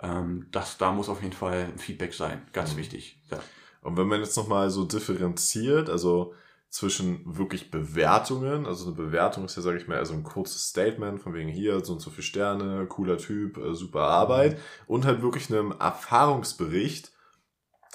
Ähm, 0.00 0.46
das, 0.52 0.78
da 0.78 0.92
muss 0.92 1.08
auf 1.08 1.22
jeden 1.22 1.34
Fall 1.34 1.70
ein 1.72 1.78
Feedback 1.78 2.14
sein. 2.14 2.46
Ganz 2.52 2.74
mhm. 2.74 2.78
wichtig. 2.78 3.20
Ja. 3.32 3.40
Und 3.82 3.96
wenn 3.96 4.06
man 4.06 4.20
jetzt 4.20 4.36
nochmal 4.36 4.70
so 4.70 4.84
differenziert, 4.84 5.90
also 5.90 6.32
zwischen 6.68 7.22
wirklich 7.24 7.72
Bewertungen, 7.72 8.64
also 8.64 8.86
eine 8.86 8.94
Bewertung 8.94 9.46
ist 9.46 9.56
ja, 9.56 9.62
sage 9.62 9.78
ich 9.78 9.88
mal, 9.88 9.98
also 9.98 10.14
ein 10.14 10.22
kurzes 10.22 10.68
Statement 10.68 11.20
von 11.20 11.34
wegen 11.34 11.48
hier, 11.48 11.84
so 11.84 11.94
und 11.94 12.00
so 12.00 12.10
viele 12.10 12.22
Sterne, 12.22 12.86
cooler 12.86 13.18
Typ, 13.18 13.56
äh, 13.56 13.74
super 13.74 14.02
Arbeit 14.02 14.58
und 14.86 15.04
halt 15.04 15.20
wirklich 15.20 15.50
einem 15.50 15.72
Erfahrungsbericht, 15.72 17.10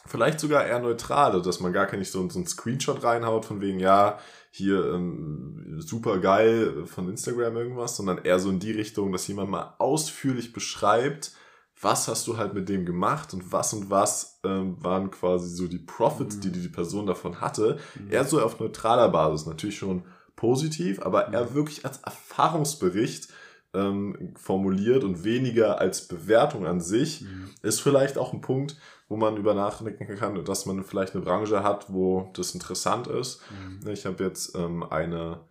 vielleicht 0.06 0.40
sogar 0.40 0.66
eher 0.66 0.80
neutral, 0.80 1.42
dass 1.42 1.60
man 1.60 1.74
gar 1.74 1.86
kein 1.86 2.00
nicht 2.00 2.12
so, 2.12 2.28
so 2.30 2.40
einen 2.40 2.48
Screenshot 2.48 3.04
reinhaut 3.04 3.46
von 3.46 3.62
wegen, 3.62 3.80
ja, 3.80 4.20
hier 4.50 4.94
ähm, 4.94 5.78
super 5.80 6.20
geil 6.20 6.86
von 6.86 7.10
Instagram 7.10 7.56
irgendwas, 7.56 7.96
sondern 7.96 8.20
eher 8.20 8.40
so 8.40 8.50
in 8.50 8.60
die 8.60 8.72
Richtung, 8.72 9.12
dass 9.12 9.28
jemand 9.28 9.50
mal 9.50 9.76
ausführlich 9.78 10.52
beschreibt, 10.52 11.32
was 11.80 12.08
hast 12.08 12.28
du 12.28 12.38
halt 12.38 12.54
mit 12.54 12.70
dem 12.70 12.86
gemacht 12.86 13.34
und 13.34 13.52
was 13.52 13.74
und 13.74 13.90
was 13.90 14.40
ähm, 14.44 14.78
waren 14.84 15.10
quasi 15.10 15.50
so 15.50 15.68
die 15.68 15.80
Profits, 15.80 16.36
mhm. 16.36 16.42
die 16.42 16.52
die 16.52 16.68
Person 16.68 17.08
davon 17.08 17.42
hatte. 17.42 17.80
Mhm. 17.96 18.12
Eher 18.12 18.26
so 18.26 18.42
auf 18.42 18.60
neutraler 18.60 19.10
Basis, 19.10 19.48
natürlich 19.48 19.78
schon 19.78 20.04
positiv, 20.36 21.02
aber 21.02 21.28
mhm. 21.28 21.34
eher 21.34 21.54
wirklich 21.56 21.86
als 21.86 22.00
Erfahrungsbericht 22.00 23.30
ähm, 23.74 24.34
formuliert 24.36 25.04
und 25.04 25.24
weniger 25.24 25.80
als 25.80 26.08
Bewertung 26.08 26.66
an 26.66 26.82
sich, 26.82 27.22
mhm. 27.22 27.52
ist 27.62 27.80
vielleicht 27.80 28.18
auch 28.18 28.34
ein 28.34 28.42
Punkt, 28.42 28.76
wo 29.12 29.18
man 29.18 29.36
über 29.36 29.54
nachdenken 29.54 30.16
kann, 30.16 30.44
dass 30.46 30.66
man 30.66 30.86
vielleicht 30.86 31.14
eine 31.14 31.26
Branche 31.26 31.64
hat, 31.64 31.92
wo 31.92 32.32
das 32.34 32.54
interessant 32.54 33.08
ist. 33.08 33.42
Mhm. 33.52 33.90
Ich 33.90 34.06
habe 34.06 34.24
jetzt 34.24 34.56
ähm, 34.56 34.84
eine 34.84 35.42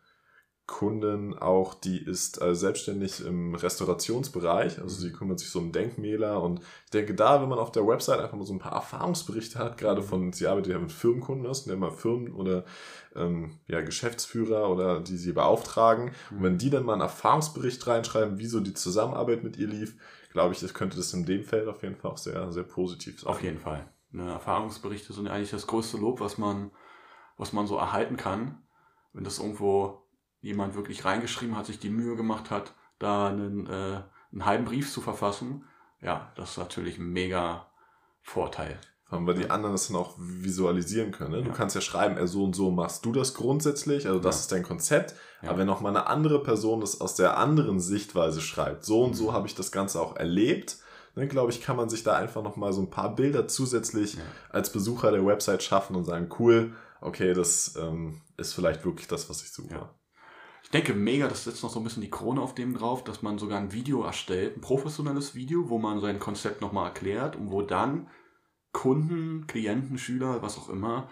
Kundin 0.64 1.37
auch, 1.37 1.75
die 1.75 2.02
ist 2.02 2.40
äh, 2.40 2.55
selbstständig 2.55 3.23
im 3.23 3.55
Restaurationsbereich, 3.55 4.81
also 4.81 4.99
sie 4.99 5.12
kümmert 5.12 5.40
sich 5.40 5.50
so 5.50 5.59
um 5.59 5.73
Denkmäler 5.73 6.43
und 6.43 6.61
ich 6.85 6.90
denke 6.90 7.14
da, 7.14 7.43
wenn 7.43 7.50
man 7.50 7.59
auf 7.59 7.71
der 7.71 7.87
Website 7.87 8.21
einfach 8.21 8.37
mal 8.37 8.47
so 8.47 8.55
ein 8.55 8.61
paar 8.61 8.73
Erfahrungsberichte 8.73 9.59
hat, 9.59 9.76
gerade 9.76 10.02
von, 10.02 10.33
sie 10.33 10.47
arbeitet 10.47 10.73
ja 10.73 10.79
mit 10.79 10.93
Firmenkunden 10.93 11.47
aus, 11.47 11.67
nennen 11.67 11.83
wir 11.83 11.93
Firmen 11.93 12.33
oder 12.33 12.64
ähm, 13.14 13.59
ja, 13.67 13.83
Geschäftsführer 13.83 14.71
oder 14.71 15.00
die 15.00 15.19
sie 15.19 15.33
beauftragen. 15.33 16.12
Und 16.31 16.43
wenn 16.45 16.57
die 16.57 16.71
dann 16.71 16.85
mal 16.85 16.95
einen 16.95 17.02
Erfahrungsbericht 17.02 17.87
reinschreiben, 17.87 18.38
wieso 18.38 18.61
die 18.61 18.75
Zusammenarbeit 18.75 19.43
mit 19.43 19.59
ihr 19.59 19.67
lief, 19.67 19.97
glaube 20.31 20.55
ich, 20.55 20.61
das 20.61 20.75
könnte 20.75 20.97
das 20.97 21.13
in 21.13 21.27
dem 21.27 21.45
Feld 21.45 21.69
auf 21.69 21.83
jeden 21.83 21.97
Fall 21.97 22.13
auch 22.13 22.19
sehr, 22.19 22.51
sehr 22.53 22.63
positiv 22.63 23.21
sein. 23.21 23.31
Auf 23.31 23.43
jeden 23.43 23.59
Fall. 23.59 23.89
Ne, 24.13 24.31
Erfahrungsberichte 24.31 25.13
sind 25.13 25.29
eigentlich 25.29 25.51
das 25.51 25.67
größte 25.67 25.99
Lob, 25.99 26.21
was 26.21 26.39
man, 26.39 26.71
was 27.37 27.53
man 27.53 27.67
so 27.67 27.77
erhalten 27.77 28.17
kann. 28.17 28.63
Wenn 29.13 29.25
das 29.25 29.39
irgendwo 29.39 30.07
jemand 30.41 30.75
wirklich 30.75 31.05
reingeschrieben 31.05 31.57
hat, 31.57 31.67
sich 31.67 31.79
die 31.79 31.91
Mühe 31.91 32.17
gemacht 32.17 32.51
hat, 32.51 32.75
da 32.99 33.29
einen, 33.29 33.67
äh, 33.67 34.03
einen 34.33 34.45
halben 34.47 34.65
Brief 34.65 34.91
zu 34.91 35.01
verfassen, 35.01 35.65
ja, 36.01 36.33
das 36.37 36.53
ist 36.53 36.59
natürlich 36.59 36.99
ein 36.99 37.13
mega 37.13 37.71
Vorteil. 38.23 38.81
Allem, 39.11 39.26
weil 39.26 39.35
die 39.35 39.50
anderen 39.50 39.75
das 39.75 39.88
dann 39.88 39.97
auch 39.97 40.14
visualisieren 40.19 41.11
können. 41.11 41.33
Ne? 41.33 41.43
Du 41.43 41.49
Ja. 41.49 41.55
kannst 41.55 41.75
ja 41.75 41.81
schreiben, 41.81 42.17
äh, 42.17 42.26
so 42.26 42.45
und 42.45 42.55
so 42.55 42.71
machst 42.71 43.05
du 43.05 43.12
das 43.12 43.35
grundsätzlich, 43.35 44.07
also 44.07 44.21
das 44.21 44.37
Ja. 44.37 44.40
ist 44.40 44.52
dein 44.52 44.62
Konzept. 44.62 45.14
Ja. 45.43 45.50
Aber 45.50 45.59
wenn 45.59 45.67
noch 45.67 45.81
mal 45.81 45.88
eine 45.90 46.07
andere 46.07 46.43
Person 46.43 46.81
das 46.81 47.00
aus 47.00 47.14
der 47.17 47.37
anderen 47.37 47.81
Sichtweise 47.81 48.40
schreibt, 48.40 48.85
so 48.85 49.02
und 49.02 49.11
Mhm. 49.11 49.14
so 49.14 49.33
habe 49.33 49.47
ich 49.47 49.55
das 49.55 49.73
Ganze 49.73 50.00
auch 50.00 50.17
erlebt, 50.17 50.79
dann 51.17 51.29
glaube 51.29 51.50
ich, 51.50 51.61
kann 51.61 51.76
man 51.76 51.88
sich 51.88 52.05
da 52.05 52.14
einfach 52.14 52.43
noch 52.43 52.57
mal 52.57 52.73
so 52.73 52.81
ein 52.83 52.90
paar 52.90 53.14
Bilder 53.17 53.49
zusätzlich 53.49 54.17
als 54.50 54.71
Besucher 54.71 55.11
der 55.11 55.26
Website 55.26 55.62
schaffen 55.64 55.97
und 55.97 56.05
sagen, 56.05 56.29
cool, 56.38 56.73
okay, 57.00 57.35
das 57.35 57.75
ähm, 57.76 58.21
ist 58.37 58.52
vielleicht 58.55 58.85
wirklich 58.85 59.09
das, 59.09 59.29
was 59.29 59.43
ich 59.43 59.50
suche. 59.52 59.88
Ich 60.62 60.71
denke 60.71 60.95
mega, 60.95 61.26
das 61.26 61.43
setzt 61.45 61.64
noch 61.64 61.71
so 61.71 61.81
ein 61.81 61.85
bisschen 61.85 62.02
die 62.02 62.11
Krone 62.11 62.40
auf 62.40 62.55
dem 62.55 62.75
drauf, 62.76 63.02
dass 63.02 63.23
man 63.23 63.38
sogar 63.38 63.59
ein 63.59 63.73
Video 63.73 64.05
erstellt, 64.05 64.57
ein 64.57 64.61
professionelles 64.61 65.35
Video, 65.35 65.69
wo 65.69 65.79
man 65.79 66.00
sein 66.00 66.21
Konzept 66.21 66.61
nochmal 66.61 66.87
erklärt 66.87 67.35
und 67.35 67.50
wo 67.50 67.62
dann 67.62 68.07
Kunden, 68.73 69.47
Klienten, 69.47 69.99
Schüler, 69.99 70.43
was 70.43 70.59
auch 70.59 70.69
immer, 70.69 71.09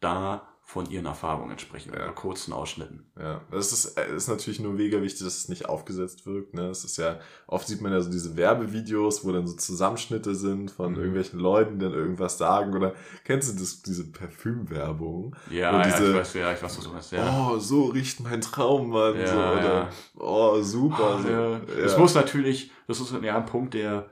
da 0.00 0.46
von 0.62 0.88
ihren 0.88 1.06
Erfahrungen 1.06 1.58
sprechen 1.58 1.90
Ja. 1.92 2.04
oder 2.04 2.12
kurzen 2.12 2.52
Ausschnitten. 2.52 3.10
Ja, 3.18 3.40
das 3.50 3.72
ist, 3.72 3.98
äh, 3.98 4.14
ist 4.14 4.28
natürlich 4.28 4.60
nur 4.60 4.72
mega 4.72 5.02
wichtig, 5.02 5.24
dass 5.24 5.36
es 5.36 5.48
nicht 5.48 5.68
aufgesetzt 5.68 6.26
wirkt. 6.26 6.54
Ne? 6.54 6.68
Es 6.68 6.84
ist 6.84 6.96
ja, 6.96 7.18
oft 7.48 7.66
sieht 7.66 7.80
man 7.80 7.90
ja 7.90 8.00
so 8.00 8.08
diese 8.08 8.36
Werbevideos, 8.36 9.24
wo 9.24 9.32
dann 9.32 9.48
so 9.48 9.56
Zusammenschnitte 9.56 10.36
sind 10.36 10.70
von 10.70 10.92
Mhm. 10.92 10.98
irgendwelchen 10.98 11.40
Leuten, 11.40 11.80
die 11.80 11.86
dann 11.86 11.94
irgendwas 11.94 12.38
sagen. 12.38 12.76
Oder 12.76 12.94
kennst 13.24 13.52
du 13.52 13.58
das, 13.58 13.82
diese 13.82 14.12
Parfümwerbung? 14.12 15.34
Ja, 15.50 15.82
diese- 15.82 16.10
ich 16.10 16.16
weiß, 16.18 16.34
ja, 16.34 16.52
ich 16.52 16.62
weiß, 16.62 16.78
was 16.78 16.84
du 16.84 16.90
meinst. 16.92 17.10
Ja. 17.12 17.48
Oh, 17.50 17.58
so 17.58 17.86
riecht 17.86 18.20
mein 18.20 18.40
Traummann. 18.40 19.18
Ja, 19.18 19.26
so, 19.26 19.36
oder, 19.36 19.64
ja. 19.74 19.90
Oh, 20.18 20.60
super. 20.62 21.16
Ah, 21.18 21.22
so. 21.22 21.28
ja. 21.28 21.50
Ja. 21.58 21.60
Es 21.84 21.98
muss 21.98 22.14
natürlich, 22.14 22.70
das 22.86 23.00
ist 23.00 23.12
ja 23.20 23.36
ein 23.36 23.46
Punkt, 23.46 23.74
der, 23.74 24.08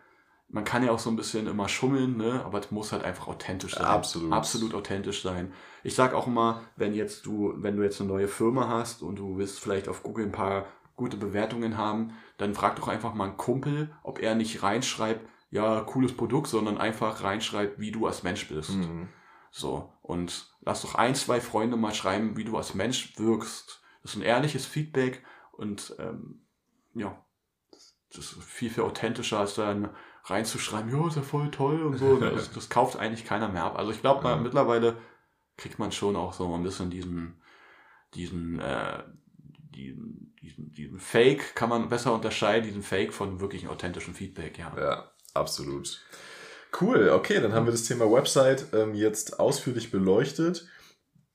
man 0.50 0.64
kann 0.64 0.82
ja 0.82 0.92
auch 0.92 0.98
so 0.98 1.10
ein 1.10 1.16
bisschen 1.16 1.46
immer 1.46 1.68
schummeln, 1.68 2.16
ne? 2.16 2.42
aber 2.44 2.60
es 2.60 2.70
muss 2.70 2.92
halt 2.92 3.04
einfach 3.04 3.28
authentisch 3.28 3.74
sein. 3.74 3.84
Absolut. 3.84 4.32
Absolut 4.32 4.74
authentisch 4.74 5.22
sein. 5.22 5.52
Ich 5.84 5.94
sag 5.94 6.14
auch 6.14 6.26
immer, 6.26 6.62
wenn 6.76 6.94
jetzt 6.94 7.26
du, 7.26 7.52
wenn 7.56 7.76
du 7.76 7.82
jetzt 7.82 8.00
eine 8.00 8.08
neue 8.08 8.28
Firma 8.28 8.68
hast 8.68 9.02
und 9.02 9.16
du 9.16 9.36
willst 9.36 9.60
vielleicht 9.60 9.88
auf 9.88 10.02
Google 10.02 10.26
ein 10.26 10.32
paar 10.32 10.66
gute 10.96 11.16
Bewertungen 11.16 11.76
haben, 11.76 12.14
dann 12.38 12.54
frag 12.54 12.76
doch 12.76 12.88
einfach 12.88 13.14
mal 13.14 13.24
einen 13.24 13.36
Kumpel, 13.36 13.94
ob 14.02 14.20
er 14.20 14.34
nicht 14.34 14.62
reinschreibt, 14.62 15.28
ja, 15.50 15.80
cooles 15.82 16.16
Produkt, 16.16 16.48
sondern 16.48 16.78
einfach 16.78 17.22
reinschreibt, 17.22 17.78
wie 17.78 17.92
du 17.92 18.06
als 18.06 18.22
Mensch 18.22 18.48
bist. 18.48 18.70
Mhm. 18.70 19.08
So. 19.50 19.92
Und 20.02 20.50
lass 20.62 20.82
doch 20.82 20.94
ein, 20.94 21.14
zwei 21.14 21.40
Freunde 21.40 21.76
mal 21.76 21.94
schreiben, 21.94 22.36
wie 22.36 22.44
du 22.44 22.56
als 22.56 22.74
Mensch 22.74 23.18
wirkst. 23.18 23.82
Das 24.02 24.12
ist 24.12 24.16
ein 24.16 24.22
ehrliches 24.22 24.64
Feedback 24.66 25.22
und 25.52 25.94
ähm, 25.98 26.40
ja, 26.94 27.22
das 28.14 28.32
ist 28.32 28.42
viel, 28.42 28.70
viel 28.70 28.84
authentischer, 28.84 29.40
als 29.40 29.54
dann 29.54 29.90
reinzuschreiben, 30.30 30.90
ja, 30.90 31.06
ist 31.08 31.16
ja 31.16 31.22
voll 31.22 31.50
toll 31.50 31.82
und 31.82 31.96
so. 31.98 32.18
Das, 32.18 32.50
das 32.52 32.68
kauft 32.68 32.96
eigentlich 32.98 33.24
keiner 33.24 33.48
mehr 33.48 33.64
ab. 33.64 33.78
Also 33.78 33.90
ich 33.90 34.00
glaube, 34.00 34.26
Ja. 34.28 34.36
mittlerweile 34.36 34.96
kriegt 35.56 35.78
man 35.78 35.92
schon 35.92 36.16
auch 36.16 36.32
so 36.32 36.52
ein 36.54 36.62
bisschen 36.62 36.90
diesen, 36.90 37.40
diesen, 38.14 38.60
äh, 38.60 39.02
diesen, 39.74 40.34
diesen, 40.40 40.72
diesen 40.72 40.98
Fake, 40.98 41.54
kann 41.54 41.68
man 41.68 41.88
besser 41.88 42.12
unterscheiden, 42.14 42.64
diesen 42.66 42.82
Fake 42.82 43.12
von 43.12 43.40
wirklich 43.40 43.68
authentischen 43.68 44.14
Feedback, 44.14 44.58
ja. 44.58 44.72
Ja, 44.76 45.10
absolut. 45.34 46.00
Cool, 46.80 47.08
okay, 47.10 47.40
dann 47.40 47.54
haben 47.54 47.64
wir 47.66 47.72
das 47.72 47.84
Thema 47.84 48.10
Website 48.12 48.66
ähm, 48.74 48.94
jetzt 48.94 49.40
ausführlich 49.40 49.90
beleuchtet. 49.90 50.68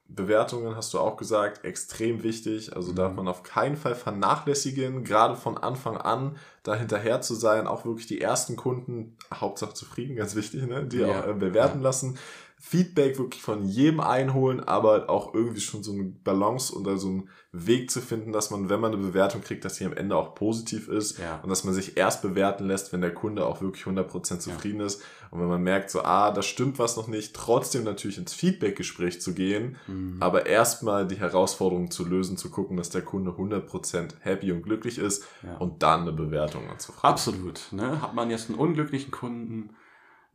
Bewertungen 0.07 0.75
hast 0.75 0.93
du 0.93 0.99
auch 0.99 1.17
gesagt, 1.17 1.65
extrem 1.65 2.21
wichtig. 2.21 2.75
Also 2.75 2.91
Mhm. 2.91 2.95
darf 2.95 3.13
man 3.15 3.27
auf 3.27 3.41
keinen 3.41 3.75
Fall 3.77 3.95
vernachlässigen, 3.95 5.03
gerade 5.03 5.35
von 5.35 5.57
Anfang 5.57 5.97
an 5.97 6.37
da 6.63 6.75
hinterher 6.75 7.21
zu 7.21 7.35
sein, 7.35 7.67
auch 7.67 7.85
wirklich 7.85 8.07
die 8.07 8.21
ersten 8.21 8.55
Kunden, 8.55 9.17
Hauptsache 9.33 9.73
zufrieden, 9.73 10.15
ganz 10.15 10.35
wichtig, 10.35 10.65
ne? 10.67 10.85
die 10.85 10.97
Ja. 10.99 11.07
auch 11.21 11.27
äh, 11.27 11.33
bewerten 11.33 11.81
lassen. 11.81 12.17
Feedback 12.65 13.17
wirklich 13.19 13.41
von 13.43 13.65
jedem 13.65 13.99
einholen, 13.99 14.61
aber 14.61 15.09
auch 15.09 15.33
irgendwie 15.33 15.59
schon 15.59 15.83
so 15.83 15.91
eine 15.91 16.03
Balance 16.03 16.73
oder 16.73 16.97
so 16.97 17.09
einen 17.09 17.29
Weg 17.51 17.91
zu 17.91 17.99
finden, 17.99 18.31
dass 18.31 18.51
man, 18.51 18.69
wenn 18.69 18.79
man 18.79 18.93
eine 18.93 19.01
Bewertung 19.03 19.41
kriegt, 19.41 19.65
dass 19.65 19.75
sie 19.75 19.85
am 19.85 19.91
Ende 19.93 20.15
auch 20.15 20.33
positiv 20.33 20.87
ist 20.87 21.19
Ja. 21.19 21.41
und 21.43 21.49
dass 21.49 21.65
man 21.65 21.73
sich 21.73 21.97
erst 21.97 22.21
bewerten 22.21 22.65
lässt, 22.65 22.93
wenn 22.93 23.01
der 23.01 23.13
Kunde 23.13 23.45
auch 23.45 23.61
wirklich 23.61 23.83
100% 23.85 24.39
zufrieden 24.39 24.79
ist. 24.79 25.01
Und 25.29 25.41
wenn 25.41 25.49
man 25.49 25.61
merkt, 25.61 25.89
so, 25.89 26.03
ah, 26.03 26.31
da 26.31 26.41
stimmt 26.41 26.79
was 26.79 26.95
noch 26.95 27.07
nicht, 27.09 27.35
trotzdem 27.35 27.83
natürlich 27.83 28.17
ins 28.17 28.33
Feedbackgespräch 28.33 29.19
zu 29.19 29.33
gehen, 29.33 29.75
Mhm. 29.87 30.17
aber 30.21 30.45
erstmal 30.45 31.05
die 31.05 31.17
Herausforderung 31.17 31.91
zu 31.91 32.05
lösen, 32.05 32.37
zu 32.37 32.49
gucken, 32.49 32.77
dass 32.77 32.89
der 32.89 33.01
Kunde 33.01 33.31
100% 33.35 34.15
happy 34.21 34.51
und 34.53 34.61
glücklich 34.63 34.99
ist 34.99 35.25
Ja. 35.43 35.57
und 35.57 35.83
dann 35.83 36.03
eine 36.03 36.13
Bewertung 36.13 36.52
anzufragen. 36.59 37.09
Absolut. 37.09 37.61
Ne? 37.71 38.01
Hat 38.01 38.13
man 38.13 38.29
jetzt 38.29 38.49
einen 38.49 38.59
unglücklichen 38.59 39.11
Kunden, 39.11 39.75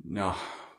ja, 0.05 0.35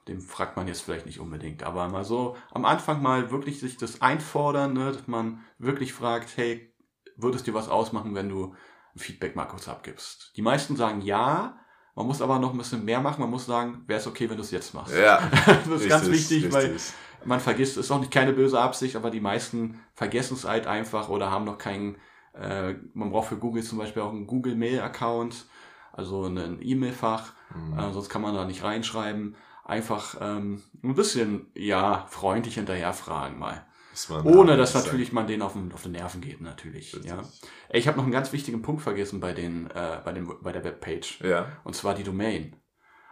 dem 0.08 0.22
fragt 0.22 0.58
man 0.58 0.68
jetzt 0.68 0.82
vielleicht 0.82 1.06
nicht 1.06 1.20
unbedingt. 1.20 1.64
Aber 1.64 1.88
mal 1.88 2.04
so 2.04 2.36
am 2.52 2.66
Anfang 2.66 3.02
mal 3.02 3.32
wirklich 3.32 3.60
sich 3.60 3.78
das 3.78 4.02
einfordern, 4.02 4.74
ne? 4.74 4.92
dass 4.92 5.08
man 5.08 5.44
wirklich 5.58 5.94
fragt, 5.94 6.36
hey, 6.36 6.74
würde 7.16 7.38
es 7.38 7.44
dir 7.44 7.54
was 7.54 7.70
ausmachen, 7.70 8.16
wenn 8.16 8.30
du 8.30 8.56
ein 8.96 9.00
Feedback 9.00 9.36
mal 9.36 9.46
kurz 9.46 9.68
abgibst? 9.68 10.34
Die 10.36 10.42
meisten 10.42 10.76
sagen 10.76 11.02
ja. 11.02 11.56
Man 11.96 12.08
muss 12.08 12.22
aber 12.22 12.40
noch 12.40 12.54
ein 12.54 12.58
bisschen 12.58 12.86
mehr 12.86 13.02
machen. 13.02 13.20
Man 13.20 13.30
muss 13.30 13.46
sagen, 13.46 13.84
wäre 13.88 14.00
es 14.00 14.08
okay, 14.08 14.30
wenn 14.30 14.38
du 14.38 14.44
es 14.44 14.52
jetzt 14.52 14.74
machst. 14.74 14.96
Ja, 14.96 15.30
das 15.46 15.82
ist 15.82 15.90
ganz 15.90 16.08
richtig, 16.08 16.44
wichtig, 16.44 16.54
weil 16.54 16.72
richtig. 16.72 16.94
man 17.26 17.42
vergisst, 17.42 17.78
ist 17.78 17.92
auch 17.92 18.00
nicht 18.00 18.12
keine 18.12 18.32
böse 18.32 18.58
Absicht, 18.58 18.96
aber 18.96 19.12
die 19.12 19.20
meisten 19.20 19.82
vergessen 19.96 20.36
es 20.36 20.46
halt 20.46 20.66
einfach 20.66 21.10
oder 21.10 21.30
haben 21.30 21.44
noch 21.44 21.58
keinen, 21.58 21.98
äh, 22.34 22.76
man 22.94 23.12
braucht 23.12 23.30
für 23.30 23.38
Google 23.38 23.64
zum 23.64 23.78
Beispiel 23.78 24.02
auch 24.02 24.12
einen 24.12 24.28
Google 24.28 24.56
Mail 24.56 24.82
Account, 24.82 25.46
also 25.94 26.26
ein 26.26 26.60
E-Mail-Fach, 26.62 27.34
Mhm. 27.56 27.80
äh, 27.80 27.92
sonst 27.94 28.10
kann 28.10 28.22
man 28.22 28.36
da 28.36 28.46
nicht 28.46 28.64
reinschreiben. 28.64 29.36
Einfach 29.66 30.18
ähm, 30.22 30.62
ein 30.84 30.96
bisschen, 30.96 31.48
ja, 31.56 32.06
freundlich 32.10 32.56
hinterher 32.56 32.94
fragen 32.94 33.40
mal. 33.40 33.66
Man 34.08 34.26
Ohne 34.26 34.56
dass 34.56 34.74
natürlich 34.76 35.12
man 35.12 35.28
denen 35.28 35.42
auf 35.42 35.54
den, 35.54 35.72
auf 35.74 35.84
den 35.84 35.92
Nerven 35.92 36.22
geht, 36.22 36.42
natürlich. 36.42 36.94
Ja. 37.04 37.22
Ich 37.70 37.88
habe 37.88 37.98
noch 37.98 38.04
einen 38.04 38.14
ganz 38.14 38.32
wichtigen 38.32 38.62
Punkt 38.62 38.82
vergessen 38.82 39.20
bei, 39.20 39.34
den, 39.34 39.70
äh, 39.72 40.00
bei, 40.06 40.14
dem, 40.14 40.32
bei 40.42 40.52
der 40.52 40.64
Webpage. 40.64 41.22
Ja. 41.22 41.48
Und 41.64 41.76
zwar 41.76 41.96
die 41.96 42.04
Domain. 42.04 42.56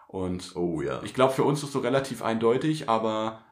Und 0.08 0.56
Oh 0.56 0.82
ja. 0.82 1.02
ich 1.04 1.14
glaube, 1.14 1.34
für 1.34 1.44
uns 1.44 1.62
ist 1.64 1.74
so 1.74 1.80
relativ 1.80 2.22
eindeutig, 2.22 2.88
aber 2.88 3.44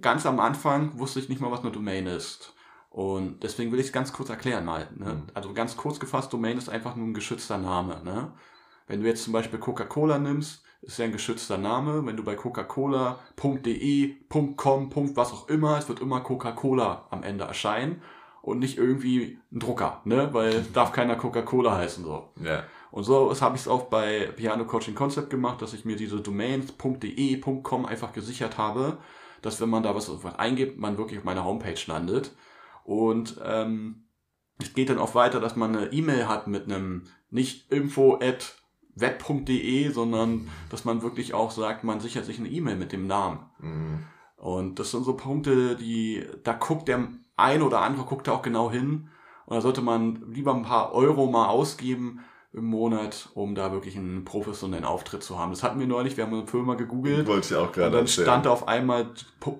ganz 0.00 0.26
am 0.26 0.40
Anfang 0.40 0.98
wusste 0.98 1.20
ich 1.20 1.28
nicht 1.28 1.40
mal, 1.40 1.52
was 1.52 1.60
eine 1.60 1.70
Domain 1.70 2.06
ist. 2.06 2.54
Und 2.92 3.42
deswegen 3.42 3.72
will 3.72 3.80
ich 3.80 3.86
es 3.86 3.92
ganz 3.92 4.12
kurz 4.12 4.28
erklären 4.28 4.66
mal. 4.66 4.86
Ne? 4.94 5.14
Mhm. 5.14 5.22
Also 5.32 5.54
ganz 5.54 5.78
kurz 5.78 5.98
gefasst, 5.98 6.30
Domain 6.30 6.58
ist 6.58 6.68
einfach 6.68 6.94
nur 6.94 7.06
ein 7.06 7.14
geschützter 7.14 7.56
Name. 7.56 8.02
Ne? 8.04 8.32
Wenn 8.86 9.00
du 9.00 9.06
jetzt 9.06 9.24
zum 9.24 9.32
Beispiel 9.32 9.58
Coca-Cola 9.58 10.18
nimmst, 10.18 10.62
ist 10.82 10.98
ja 10.98 11.06
ein 11.06 11.12
geschützter 11.12 11.56
Name. 11.56 12.04
Wenn 12.04 12.18
du 12.18 12.22
bei 12.22 12.34
coca-cola.de, 12.34 14.16
.com, 14.28 15.16
was 15.16 15.32
auch 15.32 15.48
immer, 15.48 15.78
es 15.78 15.88
wird 15.88 16.00
immer 16.00 16.20
Coca-Cola 16.20 17.06
am 17.08 17.22
Ende 17.22 17.44
erscheinen 17.44 18.02
und 18.42 18.58
nicht 18.58 18.76
irgendwie 18.76 19.38
ein 19.50 19.60
Drucker, 19.60 20.02
ne? 20.04 20.28
weil 20.34 20.62
darf 20.74 20.92
keiner 20.92 21.16
Coca-Cola 21.16 21.74
heißen 21.74 22.04
so. 22.04 22.28
Ja. 22.44 22.64
Und 22.90 23.04
so 23.04 23.34
habe 23.40 23.56
ich 23.56 23.62
es 23.62 23.68
auch 23.68 23.84
bei 23.84 24.26
Piano 24.36 24.66
Coaching 24.66 24.94
Concept 24.94 25.30
gemacht, 25.30 25.62
dass 25.62 25.72
ich 25.72 25.86
mir 25.86 25.96
diese 25.96 26.20
Domains.de, 26.20 27.40
.com 27.62 27.86
einfach 27.86 28.12
gesichert 28.12 28.58
habe, 28.58 28.98
dass 29.40 29.62
wenn 29.62 29.70
man 29.70 29.82
da 29.82 29.94
was, 29.94 30.10
was 30.22 30.34
eingibt, 30.34 30.78
man 30.78 30.98
wirklich 30.98 31.18
auf 31.18 31.24
meiner 31.24 31.46
Homepage 31.46 31.80
landet. 31.86 32.32
Und 32.84 33.40
ähm, 33.44 34.04
es 34.58 34.74
geht 34.74 34.90
dann 34.90 34.98
auch 34.98 35.14
weiter, 35.14 35.40
dass 35.40 35.56
man 35.56 35.76
eine 35.76 35.92
E-Mail 35.92 36.28
hat 36.28 36.46
mit 36.46 36.64
einem 36.64 37.04
nicht 37.30 37.70
info 37.72 38.18
at 38.20 38.56
web.de, 38.94 39.90
sondern 39.90 40.48
dass 40.70 40.84
man 40.84 41.02
wirklich 41.02 41.34
auch 41.34 41.50
sagt, 41.50 41.84
man 41.84 42.00
sichert 42.00 42.24
sich 42.24 42.38
eine 42.38 42.48
E-Mail 42.48 42.76
mit 42.76 42.92
dem 42.92 43.06
Namen. 43.06 43.38
Mhm. 43.58 44.04
Und 44.36 44.78
das 44.78 44.90
sind 44.90 45.04
so 45.04 45.14
Punkte, 45.14 45.76
die, 45.76 46.24
da 46.42 46.52
guckt 46.52 46.88
der 46.88 47.08
ein 47.36 47.62
oder 47.62 47.80
andere 47.80 48.04
guckt 48.04 48.26
da 48.28 48.32
auch 48.32 48.42
genau 48.42 48.70
hin. 48.70 49.08
Und 49.46 49.56
da 49.56 49.60
sollte 49.60 49.82
man 49.82 50.30
lieber 50.32 50.54
ein 50.54 50.62
paar 50.62 50.92
Euro 50.92 51.26
mal 51.26 51.48
ausgeben, 51.48 52.20
im 52.54 52.64
Monat, 52.66 53.30
um 53.34 53.54
da 53.54 53.72
wirklich 53.72 53.96
einen 53.96 54.24
professionellen 54.24 54.84
Auftritt 54.84 55.22
zu 55.22 55.38
haben. 55.38 55.52
Das 55.52 55.62
hatten 55.62 55.80
wir 55.80 55.86
neulich, 55.86 56.16
wir 56.18 56.24
haben 56.24 56.34
eine 56.34 56.46
Firma 56.46 56.74
gegoogelt. 56.74 57.26
Wollte 57.26 57.46
ich 57.54 57.56
auch 57.60 57.72
gerade 57.72 57.86
Und 57.86 57.92
dann 57.94 58.00
erzählen. 58.02 58.26
stand 58.26 58.46
da 58.46 58.50
auf 58.50 58.68
einmal 58.68 59.10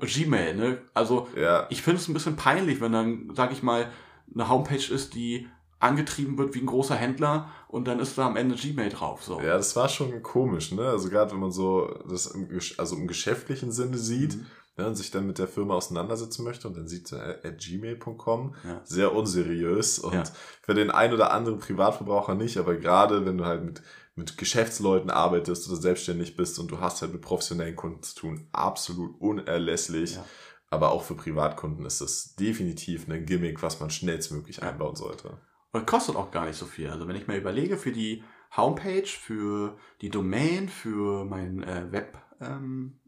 Gmail, 0.01 0.55
ne? 0.57 0.79
Also 0.93 1.29
Ja, 1.35 1.67
ich 1.71 1.81
finde 1.83 2.01
es 2.01 2.09
ein 2.09 2.15
bisschen 2.15 2.37
peinlich, 2.37 2.81
wenn 2.83 2.93
dann, 2.93 3.33
sag 3.35 3.51
ich 3.53 3.63
mal, 3.63 3.87
eine 4.35 4.49
Homepage 4.49 4.93
ist, 4.93 5.15
die 5.15 5.49
angetrieben 5.81 6.39
wird 6.39 6.55
wie 6.55 6.61
ein 6.61 6.67
großer 6.67 6.95
Händler 6.95 7.49
und 7.67 7.89
dann 7.89 7.99
ist 7.99 8.17
da 8.17 8.27
am 8.27 8.37
Ende 8.37 8.55
Gmail 8.55 8.91
drauf. 8.91 9.25
So. 9.25 9.41
ja, 9.41 9.57
das 9.57 9.75
war 9.75 9.89
schon 9.89 10.23
komisch, 10.23 10.71
ne? 10.73 10.83
Also 10.83 11.09
gerade 11.09 11.33
wenn 11.33 11.41
man 11.41 11.51
so 11.51 11.93
das 12.09 12.27
im, 12.27 12.49
also 12.79 12.97
im 12.97 13.09
geschäftlichen 13.09 13.73
Sinne 13.73 13.97
sieht 13.99 14.37
Mhm. 14.37 14.47
Ne, 14.76 14.87
und 14.87 14.95
sich 14.95 15.11
dann 15.11 15.26
mit 15.26 15.38
der 15.38 15.49
Firma 15.49 15.75
auseinandersetzen 15.75 16.45
möchte 16.45 16.69
und 16.69 16.76
dann 16.76 16.88
sieht 16.88 17.09
sie 17.09 17.17
äh, 17.17 17.47
at 17.47 17.59
gmail.com, 17.59 18.55
Ja. 18.64 18.81
sehr 18.85 19.14
unseriös 19.14 19.99
und 19.99 20.14
Ja. 20.14 20.25
für 20.62 20.75
den 20.75 20.91
ein 20.91 21.12
oder 21.12 21.33
anderen 21.33 21.59
Privatverbraucher 21.59 22.35
nicht, 22.35 22.57
aber 22.59 22.76
gerade 22.76 23.26
wenn 23.26 23.38
du 23.38 23.45
halt 23.45 23.64
mit, 23.64 23.83
mit 24.14 24.37
Geschäftsleuten 24.38 25.11
arbeitest 25.11 25.69
oder 25.69 25.81
selbstständig 25.81 26.37
bist 26.37 26.59
und 26.59 26.71
du 26.71 26.81
hast 26.81 27.02
halt 27.02 27.12
mit 27.12 27.23
professionellen 27.23 27.76
Kunden 27.76 28.02
zu 28.02 28.14
tun, 28.14 28.49
absolut 28.52 29.21
unerlässlich. 29.21 30.17
Ja. 30.17 30.25
Aber 30.71 30.93
auch 30.93 31.02
für 31.02 31.14
Privatkunden 31.14 31.85
ist 31.85 32.00
das 32.00 32.35
definitiv 32.37 33.07
ein 33.07 33.26
Gimmick, 33.26 33.62
was 33.62 33.81
man 33.81 33.91
schnellstmöglich 33.91 34.62
einbauen 34.62 34.97
sollte. 34.97 35.38
Und 35.71 35.87
kostet 35.87 36.17
auch 36.17 36.31
gar 36.31 36.47
nicht 36.47 36.57
so 36.57 36.64
viel. 36.64 36.88
Also 36.88 37.07
wenn 37.09 37.17
ich 37.17 37.26
mir 37.26 37.37
überlege, 37.37 37.76
für 37.76 37.93
die 37.93 38.25
Homepage, 38.57 39.07
für 39.07 39.76
die 40.00 40.09
Domain, 40.09 40.69
für 40.71 41.25
mein 41.26 41.62
äh, 41.62 41.93
Web 41.93 42.19
ähm, 42.41 42.99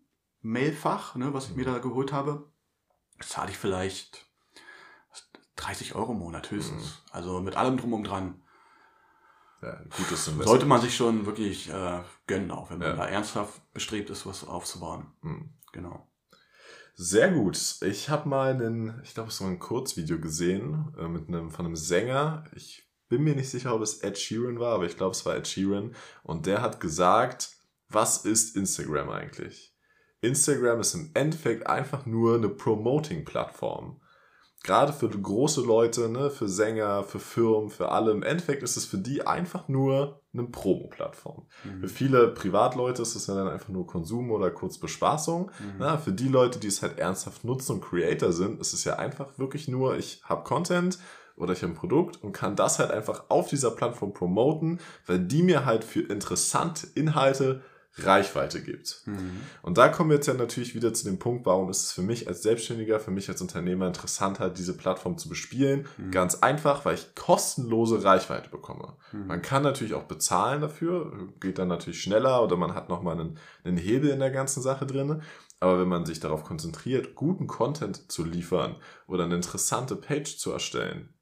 Mailfach, 0.44 1.14
ne, 1.16 1.32
was 1.34 1.48
ich 1.48 1.56
mir 1.56 1.64
da 1.64 1.78
geholt 1.78 2.12
habe, 2.12 2.50
zahle 3.20 3.50
ich 3.50 3.56
vielleicht 3.58 4.26
30 5.56 5.94
Euro 5.94 6.12
im 6.12 6.18
Monat 6.18 6.50
höchstens. 6.50 7.02
Also 7.10 7.40
mit 7.40 7.56
allem 7.56 7.76
drum 7.78 7.94
und 7.94 8.04
dran. 8.04 8.42
Ja, 9.62 9.76
gutes 9.96 10.28
Investment. 10.28 10.44
Sollte 10.48 10.66
man 10.66 10.80
sich 10.80 10.94
schon 10.94 11.24
wirklich 11.24 11.70
äh, 11.70 12.02
gönnen, 12.26 12.50
auch 12.50 12.70
wenn 12.70 12.78
man 12.78 12.88
Ja. 12.88 12.96
da 12.96 13.06
ernsthaft 13.06 13.72
bestrebt 13.72 14.10
ist, 14.10 14.26
was 14.26 14.46
aufzubauen. 14.46 15.06
Hm. 15.22 15.54
Genau. 15.72 16.06
Sehr 16.94 17.30
gut. 17.30 17.58
Ich 17.82 18.10
habe 18.10 18.28
mal 18.28 18.50
einen, 18.52 19.00
ich 19.02 19.14
glaube, 19.14 19.30
so 19.30 19.44
ein 19.44 19.58
Kurzvideo 19.58 20.20
gesehen 20.20 20.94
äh, 20.98 21.08
mit 21.08 21.28
einem 21.28 21.50
von 21.50 21.64
einem 21.66 21.76
Sänger. 21.76 22.44
Ich 22.54 22.86
bin 23.08 23.22
mir 23.24 23.34
nicht 23.34 23.48
sicher, 23.50 23.74
ob 23.74 23.80
es 23.80 24.02
Ed 24.02 24.18
Sheeran 24.18 24.60
war, 24.60 24.74
aber 24.74 24.84
ich 24.84 24.96
glaube, 24.96 25.12
es 25.12 25.24
war 25.24 25.34
Ed 25.34 25.48
Sheeran. 25.48 25.94
Und 26.22 26.46
der 26.46 26.60
hat 26.60 26.80
gesagt, 26.80 27.56
was 27.88 28.24
ist 28.24 28.56
Instagram 28.56 29.08
eigentlich? 29.08 29.73
Instagram 30.24 30.80
ist 30.80 30.94
im 30.94 31.10
Endeffekt 31.14 31.66
einfach 31.66 32.06
nur 32.06 32.36
eine 32.36 32.48
Promoting-Plattform. 32.48 34.00
Gerade 34.64 34.94
für 34.94 35.10
große 35.10 35.60
Leute, 35.60 36.08
ne, 36.08 36.30
für 36.30 36.48
Sänger, 36.48 37.04
für 37.04 37.18
Firmen, 37.18 37.68
für 37.68 37.90
alle. 37.90 38.12
Im 38.12 38.22
Endeffekt 38.22 38.62
ist 38.62 38.78
es 38.78 38.86
für 38.86 38.96
die 38.96 39.26
einfach 39.26 39.68
nur 39.68 40.22
eine 40.32 40.44
Promo-Plattform. 40.44 41.46
Mhm. 41.64 41.80
Für 41.80 41.88
viele 41.88 42.28
Privatleute 42.28 43.02
ist 43.02 43.14
es 43.14 43.26
ja 43.26 43.34
dann 43.34 43.48
einfach 43.48 43.68
nur 43.68 43.86
Konsum 43.86 44.30
oder 44.30 44.50
kurz 44.50 44.78
Bespaßung. 44.78 45.50
Mhm. 45.60 45.74
Na, 45.78 45.98
für 45.98 46.12
die 46.12 46.28
Leute, 46.28 46.58
die 46.58 46.68
es 46.68 46.80
halt 46.80 46.98
ernsthaft 46.98 47.44
nutzen 47.44 47.72
und 47.72 47.84
Creator 47.84 48.32
sind, 48.32 48.58
ist 48.58 48.72
es 48.72 48.84
ja 48.84 48.96
einfach 48.96 49.38
wirklich 49.38 49.68
nur, 49.68 49.98
ich 49.98 50.22
habe 50.24 50.44
Content 50.44 50.98
oder 51.36 51.52
ich 51.52 51.62
habe 51.62 51.72
ein 51.72 51.76
Produkt 51.76 52.22
und 52.22 52.32
kann 52.32 52.56
das 52.56 52.78
halt 52.78 52.90
einfach 52.90 53.24
auf 53.28 53.48
dieser 53.48 53.70
Plattform 53.70 54.14
promoten, 54.14 54.80
weil 55.06 55.18
die 55.18 55.42
mir 55.42 55.66
halt 55.66 55.84
für 55.84 56.00
interessante 56.00 56.86
Inhalte 56.94 57.60
Reichweite 57.98 58.60
gibt. 58.60 59.02
Mhm. 59.06 59.40
Und 59.62 59.78
da 59.78 59.88
kommen 59.88 60.10
wir 60.10 60.16
jetzt 60.16 60.26
ja 60.26 60.34
natürlich 60.34 60.74
wieder 60.74 60.92
zu 60.92 61.04
dem 61.04 61.18
Punkt, 61.18 61.46
warum 61.46 61.70
ist 61.70 61.84
es 61.84 61.92
für 61.92 62.02
mich 62.02 62.26
als 62.26 62.42
Selbstständiger, 62.42 62.98
für 62.98 63.12
mich 63.12 63.28
als 63.28 63.40
Unternehmer 63.40 63.86
interessanter, 63.86 64.50
diese 64.50 64.76
Plattform 64.76 65.16
zu 65.16 65.28
bespielen? 65.28 65.86
Mhm. 65.96 66.10
Ganz 66.10 66.36
einfach, 66.36 66.84
weil 66.84 66.94
ich 66.94 67.14
kostenlose 67.14 68.02
Reichweite 68.02 68.50
bekomme. 68.50 68.94
Mhm. 69.12 69.26
Man 69.28 69.42
kann 69.42 69.62
natürlich 69.62 69.94
auch 69.94 70.04
bezahlen 70.04 70.60
dafür, 70.60 71.12
geht 71.40 71.58
dann 71.58 71.68
natürlich 71.68 72.02
schneller 72.02 72.42
oder 72.42 72.56
man 72.56 72.74
hat 72.74 72.88
nochmal 72.88 73.18
einen, 73.18 73.38
einen 73.62 73.76
Hebel 73.76 74.10
in 74.10 74.20
der 74.20 74.30
ganzen 74.30 74.62
Sache 74.62 74.86
drin. 74.86 75.22
Aber 75.60 75.80
wenn 75.80 75.88
man 75.88 76.04
sich 76.04 76.20
darauf 76.20 76.44
konzentriert, 76.44 77.14
guten 77.14 77.46
Content 77.46 78.10
zu 78.10 78.24
liefern 78.24 78.76
oder 79.06 79.24
eine 79.24 79.36
interessante 79.36 79.96
Page 79.96 80.36
zu 80.36 80.50
erstellen, 80.50 81.13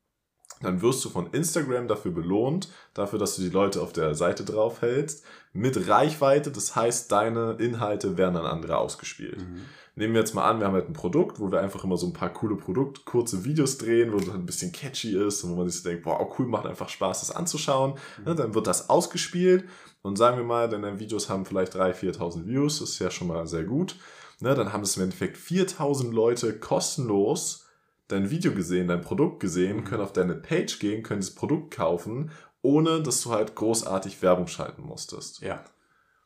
dann 0.62 0.82
wirst 0.82 1.04
du 1.04 1.08
von 1.08 1.28
Instagram 1.32 1.88
dafür 1.88 2.12
belohnt, 2.12 2.68
dafür, 2.94 3.18
dass 3.18 3.36
du 3.36 3.42
die 3.42 3.50
Leute 3.50 3.82
auf 3.82 3.92
der 3.92 4.14
Seite 4.14 4.44
draufhältst, 4.44 5.24
mit 5.52 5.88
Reichweite. 5.88 6.50
Das 6.50 6.74
heißt, 6.76 7.12
deine 7.12 7.56
Inhalte 7.58 8.16
werden 8.16 8.36
an 8.36 8.46
andere 8.46 8.78
ausgespielt. 8.78 9.40
Mhm. 9.40 9.62
Nehmen 9.94 10.14
wir 10.14 10.20
jetzt 10.20 10.34
mal 10.34 10.48
an, 10.48 10.58
wir 10.58 10.66
haben 10.66 10.72
halt 10.72 10.88
ein 10.88 10.94
Produkt, 10.94 11.38
wo 11.38 11.52
wir 11.52 11.60
einfach 11.60 11.84
immer 11.84 11.98
so 11.98 12.06
ein 12.06 12.14
paar 12.14 12.32
coole 12.32 12.56
Produkt, 12.56 13.04
kurze 13.04 13.44
Videos 13.44 13.76
drehen, 13.76 14.12
wo 14.12 14.16
es 14.16 14.26
halt 14.26 14.38
ein 14.38 14.46
bisschen 14.46 14.72
catchy 14.72 15.14
ist 15.14 15.44
und 15.44 15.50
wo 15.50 15.56
man 15.56 15.68
sich 15.68 15.82
so 15.82 15.88
denkt, 15.88 16.04
boah, 16.04 16.26
cool, 16.38 16.46
macht 16.46 16.64
einfach 16.64 16.88
Spaß, 16.88 17.20
das 17.20 17.30
anzuschauen. 17.30 17.94
Ne, 18.24 18.34
dann 18.34 18.54
wird 18.54 18.66
das 18.66 18.88
ausgespielt 18.88 19.64
und 20.00 20.16
sagen 20.16 20.38
wir 20.38 20.44
mal, 20.44 20.70
deine 20.70 20.98
Videos 20.98 21.28
haben 21.28 21.44
vielleicht 21.44 21.76
3.000, 21.76 22.16
4.000 22.16 22.46
Views, 22.46 22.78
das 22.78 22.90
ist 22.90 22.98
ja 23.00 23.10
schon 23.10 23.28
mal 23.28 23.46
sehr 23.46 23.64
gut. 23.64 23.96
Ne, 24.40 24.54
dann 24.54 24.72
haben 24.72 24.82
es 24.82 24.96
im 24.96 25.02
Endeffekt 25.02 25.36
4.000 25.36 26.10
Leute 26.10 26.58
kostenlos 26.58 27.66
dein 28.12 28.30
Video 28.30 28.52
gesehen, 28.52 28.88
dein 28.88 29.00
Produkt 29.00 29.40
gesehen, 29.40 29.78
Mhm. 29.78 29.84
können 29.84 30.02
auf 30.02 30.12
deine 30.12 30.34
Page 30.34 30.78
gehen, 30.78 31.02
können 31.02 31.20
das 31.20 31.34
Produkt 31.34 31.74
kaufen, 31.74 32.30
ohne 32.62 33.02
dass 33.02 33.22
du 33.22 33.30
halt 33.30 33.54
großartig 33.54 34.22
Werbung 34.22 34.46
schalten 34.46 34.82
musstest. 34.82 35.40
Ja, 35.40 35.64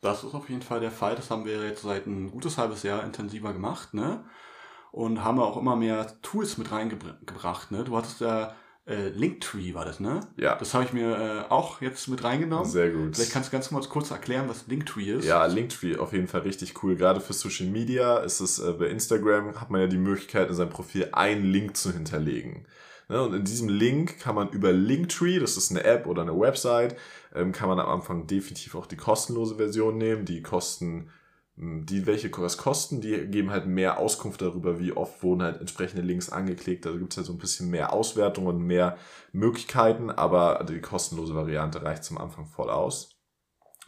das 0.02 0.22
ist 0.24 0.34
auf 0.34 0.48
jeden 0.50 0.62
Fall 0.62 0.80
der 0.80 0.90
Fall. 0.90 1.14
Das 1.16 1.30
haben 1.30 1.44
wir 1.44 1.66
jetzt 1.66 1.82
seit 1.82 2.06
ein 2.06 2.30
gutes 2.30 2.58
halbes 2.58 2.82
Jahr 2.82 3.02
intensiver 3.04 3.52
gemacht, 3.52 3.94
ne? 3.94 4.24
Und 4.92 5.24
haben 5.24 5.38
auch 5.40 5.56
immer 5.56 5.76
mehr 5.76 6.20
Tools 6.22 6.58
mit 6.58 6.70
reingebracht, 6.72 7.70
ne? 7.70 7.84
Du 7.84 7.96
hattest 7.96 8.20
ja 8.20 8.54
äh, 8.86 9.08
Linktree, 9.08 9.74
war 9.74 9.84
das, 9.84 9.98
ne? 10.00 10.20
Ja, 10.36 10.54
Das 10.54 10.72
habe 10.72 10.84
ich 10.84 10.92
mir 10.92 11.44
äh, 11.48 11.52
auch 11.52 11.80
jetzt 11.80 12.06
mit 12.08 12.22
reingenommen. 12.22 12.66
sehr 12.66 12.90
gut. 12.90 13.16
Vielleicht 13.16 13.32
kannst 13.32 13.48
du 13.48 13.52
ganz 13.52 13.68
kurz, 13.68 13.88
kurz 13.88 14.10
erklären, 14.10 14.48
was 14.48 14.66
Linktree 14.68 15.10
ist. 15.12 15.24
Ja, 15.24 15.44
Linktree 15.46 15.96
auf 15.96 16.12
jeden 16.12 16.28
Fall 16.28 16.42
richtig 16.42 16.82
cool. 16.82 16.94
Gerade 16.96 17.20
für 17.20 17.32
Social 17.32 17.66
Media 17.66 18.18
ist 18.18 18.40
es 18.40 18.58
äh, 18.60 18.72
bei 18.72 18.86
Instagram 18.86 19.60
hat 19.60 19.70
man 19.70 19.80
ja 19.80 19.86
die 19.88 19.96
Möglichkeit, 19.98 20.48
in 20.48 20.54
seinem 20.54 20.70
Profil 20.70 21.08
einen 21.12 21.44
Link 21.44 21.76
zu 21.76 21.92
hinterlegen. 21.92 22.64
Ne, 23.08 23.22
und 23.22 23.34
in 23.34 23.44
diesem 23.44 23.68
Link 23.68 24.18
kann 24.18 24.34
man 24.34 24.48
über 24.50 24.72
Linktree, 24.72 25.38
das 25.38 25.56
ist 25.56 25.70
eine 25.70 25.84
App 25.84 26.06
oder 26.06 26.22
eine 26.22 26.36
Website, 26.38 26.96
ähm, 27.34 27.52
kann 27.52 27.68
man 27.68 27.78
am 27.78 27.88
Anfang 27.88 28.26
definitiv 28.26 28.74
auch 28.74 28.86
die 28.86 28.96
kostenlose 28.96 29.54
Version 29.56 29.96
nehmen. 29.96 30.24
Die 30.24 30.42
kosten, 30.42 31.08
die 31.58 32.06
welche 32.06 32.30
was 32.36 32.58
kosten, 32.58 33.00
die 33.00 33.26
geben 33.28 33.50
halt 33.50 33.66
mehr 33.66 33.98
Auskunft 33.98 34.42
darüber, 34.42 34.78
wie 34.78 34.92
oft 34.92 35.22
wurden 35.22 35.42
halt 35.42 35.58
entsprechende 35.60 36.02
Links 36.02 36.28
angeklickt. 36.28 36.86
Also 36.86 36.98
gibt 36.98 37.12
es 37.12 37.16
halt 37.16 37.26
so 37.26 37.32
ein 37.32 37.38
bisschen 37.38 37.70
mehr 37.70 37.92
Auswertung 37.94 38.46
und 38.46 38.58
mehr 38.58 38.98
Möglichkeiten, 39.32 40.10
aber 40.10 40.64
die 40.68 40.80
kostenlose 40.80 41.34
Variante 41.34 41.82
reicht 41.82 42.04
zum 42.04 42.18
Anfang 42.18 42.46
voll 42.46 42.68
aus. 42.70 43.15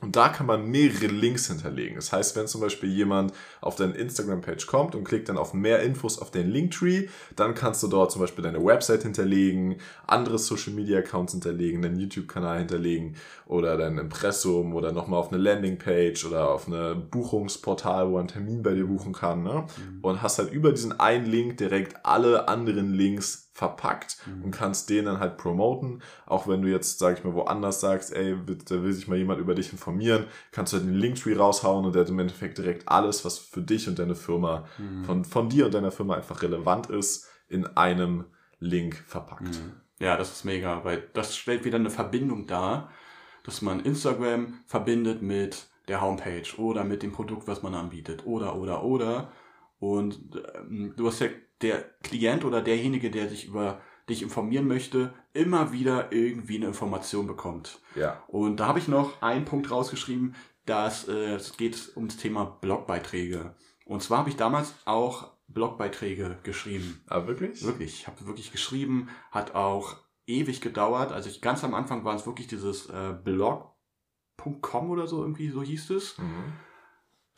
Und 0.00 0.14
da 0.14 0.28
kann 0.28 0.46
man 0.46 0.70
mehrere 0.70 1.06
Links 1.06 1.48
hinterlegen. 1.48 1.96
Das 1.96 2.12
heißt, 2.12 2.36
wenn 2.36 2.46
zum 2.46 2.60
Beispiel 2.60 2.88
jemand 2.88 3.32
auf 3.60 3.74
deine 3.74 3.94
Instagram-Page 3.94 4.66
kommt 4.66 4.94
und 4.94 5.02
klickt 5.02 5.28
dann 5.28 5.36
auf 5.36 5.54
mehr 5.54 5.82
Infos 5.82 6.20
auf 6.20 6.30
den 6.30 6.48
Linktree, 6.48 7.08
dann 7.34 7.54
kannst 7.54 7.82
du 7.82 7.88
dort 7.88 8.12
zum 8.12 8.20
Beispiel 8.20 8.44
deine 8.44 8.64
Website 8.64 9.02
hinterlegen, 9.02 9.78
andere 10.06 10.38
Social-Media-Accounts 10.38 11.32
hinterlegen, 11.32 11.82
deinen 11.82 11.98
YouTube-Kanal 11.98 12.58
hinterlegen 12.58 13.16
oder 13.46 13.76
dein 13.76 13.98
Impressum 13.98 14.72
oder 14.74 14.92
nochmal 14.92 15.18
auf 15.18 15.32
eine 15.32 15.42
Landingpage 15.42 16.24
oder 16.26 16.48
auf 16.50 16.68
eine 16.68 16.94
Buchungsportal, 16.94 18.06
wo 18.06 18.12
man 18.12 18.20
einen 18.20 18.28
Termin 18.28 18.62
bei 18.62 18.74
dir 18.74 18.86
buchen 18.86 19.12
kann. 19.12 19.42
Ne? 19.42 19.66
Mhm. 19.76 19.98
Und 20.02 20.22
hast 20.22 20.38
halt 20.38 20.52
über 20.52 20.70
diesen 20.70 20.98
einen 21.00 21.26
Link 21.26 21.56
direkt 21.56 22.06
alle 22.06 22.46
anderen 22.46 22.92
Links 22.92 23.47
verpackt 23.58 24.18
Mhm. 24.26 24.44
und 24.44 24.50
kannst 24.52 24.88
den 24.88 25.04
dann 25.06 25.18
halt 25.18 25.36
promoten. 25.36 26.00
Auch 26.26 26.46
wenn 26.46 26.62
du 26.62 26.68
jetzt, 26.68 26.98
sag 27.00 27.18
ich 27.18 27.24
mal, 27.24 27.34
woanders 27.34 27.80
sagst, 27.80 28.12
ey, 28.14 28.36
da 28.68 28.82
will 28.82 28.92
sich 28.92 29.08
mal 29.08 29.18
jemand 29.18 29.40
über 29.40 29.54
dich 29.54 29.72
informieren, 29.72 30.26
kannst 30.52 30.72
du 30.72 30.76
halt 30.76 30.86
den 30.86 30.94
Linktree 30.94 31.34
raushauen 31.36 31.84
und 31.84 31.94
der 31.94 32.02
hat 32.02 32.08
im 32.08 32.18
Endeffekt 32.20 32.58
direkt 32.58 32.88
alles, 32.88 33.24
was 33.24 33.38
für 33.38 33.60
dich 33.62 33.88
und 33.88 33.98
deine 33.98 34.14
Firma, 34.14 34.64
Mhm. 34.78 35.04
von, 35.04 35.24
von 35.24 35.48
dir 35.48 35.66
und 35.66 35.74
deiner 35.74 35.90
Firma 35.90 36.14
einfach 36.14 36.40
relevant 36.42 36.88
ist, 36.88 37.26
in 37.48 37.66
einem 37.76 38.26
Link 38.60 38.94
verpackt. 39.06 39.42
Mhm. 39.48 39.72
Ja, 39.98 40.16
das 40.16 40.30
ist 40.32 40.44
mega, 40.44 40.84
weil 40.84 41.02
das 41.12 41.36
stellt 41.36 41.64
wieder 41.64 41.76
eine 41.78 41.90
Verbindung 41.90 42.46
dar, 42.46 42.90
dass 43.42 43.62
man 43.62 43.80
Instagram 43.80 44.60
verbindet 44.66 45.20
mit 45.22 45.66
der 45.88 46.00
Homepage 46.00 46.46
oder 46.58 46.84
mit 46.84 47.02
dem 47.02 47.10
Produkt, 47.12 47.48
was 47.48 47.62
man 47.62 47.74
anbietet 47.74 48.24
oder 48.24 48.54
oder 48.56 48.84
oder. 48.84 49.32
Und 49.80 50.18
ähm, 50.54 50.92
du 50.96 51.06
hast 51.06 51.20
ja 51.20 51.28
der 51.62 51.84
Klient 52.02 52.44
oder 52.44 52.62
derjenige, 52.62 53.10
der 53.10 53.28
sich 53.28 53.46
über 53.46 53.80
dich 54.08 54.22
informieren 54.22 54.66
möchte, 54.66 55.12
immer 55.32 55.72
wieder 55.72 56.12
irgendwie 56.12 56.56
eine 56.56 56.66
Information 56.66 57.26
bekommt. 57.26 57.80
Ja. 57.94 58.22
Und 58.26 58.58
da 58.58 58.66
habe 58.66 58.78
ich 58.78 58.88
noch 58.88 59.20
einen 59.22 59.44
Punkt 59.44 59.70
rausgeschrieben, 59.70 60.34
dass 60.64 61.08
äh, 61.08 61.34
es 61.34 61.56
geht 61.56 61.92
ums 61.96 62.16
Thema 62.16 62.44
Blogbeiträge. 62.44 63.54
Und 63.84 64.02
zwar 64.02 64.18
habe 64.18 64.30
ich 64.30 64.36
damals 64.36 64.74
auch 64.84 65.32
Blogbeiträge 65.48 66.38
geschrieben. 66.42 67.02
Aber 67.06 67.26
wirklich? 67.26 67.64
Wirklich, 67.64 68.00
ich 68.00 68.06
habe 68.06 68.26
wirklich 68.26 68.52
geschrieben, 68.52 69.08
hat 69.30 69.54
auch 69.54 69.96
ewig 70.26 70.60
gedauert. 70.60 71.12
Also 71.12 71.30
ich 71.30 71.40
ganz 71.40 71.64
am 71.64 71.74
Anfang 71.74 72.04
war 72.04 72.14
es 72.14 72.26
wirklich 72.26 72.46
dieses 72.46 72.86
äh, 72.90 73.14
blog.com 73.24 74.90
oder 74.90 75.06
so 75.06 75.22
irgendwie, 75.22 75.48
so 75.48 75.62
hieß 75.62 75.90
es. 75.90 76.18
Mhm. 76.18 76.52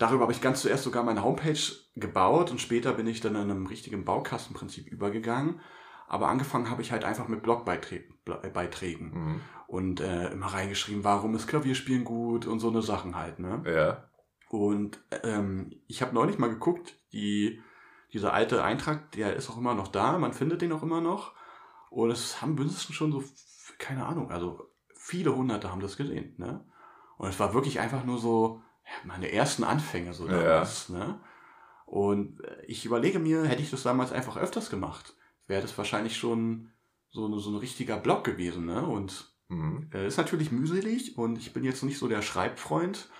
Darüber 0.01 0.23
habe 0.23 0.33
ich 0.33 0.41
ganz 0.41 0.63
zuerst 0.63 0.85
sogar 0.85 1.05
meine 1.05 1.23
Homepage 1.23 1.61
gebaut 1.95 2.51
und 2.51 2.59
später 2.59 2.95
bin 2.95 3.07
ich 3.07 3.21
dann 3.21 3.35
in 3.35 3.43
einem 3.43 3.67
richtigen 3.67 4.07
Baukastenprinzip 4.07 4.87
übergegangen. 4.87 5.61
Aber 6.09 6.29
angefangen 6.29 6.71
habe 6.71 6.81
ich 6.81 6.91
halt 6.91 7.05
einfach 7.05 7.29
mit 7.29 7.43
Blogbeiträgen 7.43 9.11
mhm. 9.13 9.41
und 9.67 10.01
äh, 10.01 10.31
immer 10.31 10.47
reingeschrieben, 10.47 11.05
warum 11.05 11.35
ist 11.35 11.49
Klavierspielen 11.49 12.05
gut 12.05 12.47
und 12.47 12.61
so 12.61 12.71
eine 12.71 12.81
Sachen 12.81 13.15
halt. 13.15 13.41
Ne? 13.41 13.63
Ja. 13.67 14.09
Und 14.49 15.05
ähm, 15.23 15.71
ich 15.87 16.01
habe 16.01 16.15
neulich 16.15 16.39
mal 16.39 16.49
geguckt, 16.49 16.95
die, 17.13 17.61
dieser 18.15 18.33
alte 18.33 18.65
Eintrag, 18.65 19.13
der 19.13 19.37
ist 19.37 19.51
auch 19.51 19.59
immer 19.59 19.75
noch 19.75 19.89
da, 19.89 20.17
man 20.17 20.33
findet 20.33 20.63
den 20.63 20.73
auch 20.73 20.83
immer 20.83 21.03
noch. 21.03 21.35
Und 21.91 22.11
es 22.11 22.41
haben 22.41 22.55
mindestens 22.55 22.97
schon 22.97 23.13
so, 23.13 23.23
keine 23.79 24.07
Ahnung, 24.07 24.31
also 24.31 24.71
viele 24.95 25.37
Hunderte 25.37 25.71
haben 25.71 25.83
das 25.83 25.99
gesehen. 25.99 26.37
Ne? 26.39 26.65
Und 27.19 27.29
es 27.29 27.39
war 27.39 27.53
wirklich 27.53 27.81
einfach 27.81 28.05
nur 28.05 28.17
so, 28.17 28.63
meine 29.05 29.33
ersten 29.33 29.65
Anfänge 29.65 30.13
so 30.13 30.27
damals. 30.27 30.89
Ja. 30.89 30.99
Ne? 30.99 31.21
Und 31.87 32.43
äh, 32.45 32.65
ich 32.67 32.85
überlege 32.85 33.19
mir, 33.19 33.45
hätte 33.45 33.63
ich 33.63 33.71
das 33.71 33.83
damals 33.83 34.13
einfach 34.13 34.37
öfters 34.37 34.71
gemacht, 34.71 35.15
wäre 35.47 35.63
das 35.63 35.77
wahrscheinlich 35.77 36.17
schon 36.17 36.71
so, 37.11 37.39
so 37.39 37.51
ein 37.51 37.57
richtiger 37.57 37.97
Blog 37.97 38.25
gewesen. 38.25 38.67
Ne? 38.67 38.87
Und 38.87 39.35
mhm. 39.49 39.91
äh, 39.93 40.07
ist 40.07 40.17
natürlich 40.17 40.53
mühselig 40.53 41.19
und 41.19 41.39
ich 41.39 41.53
bin 41.53 41.65
jetzt 41.65 41.83
nicht 41.83 41.99
so 41.99 42.09
der 42.09 42.23
Schreibfreund 42.23 43.11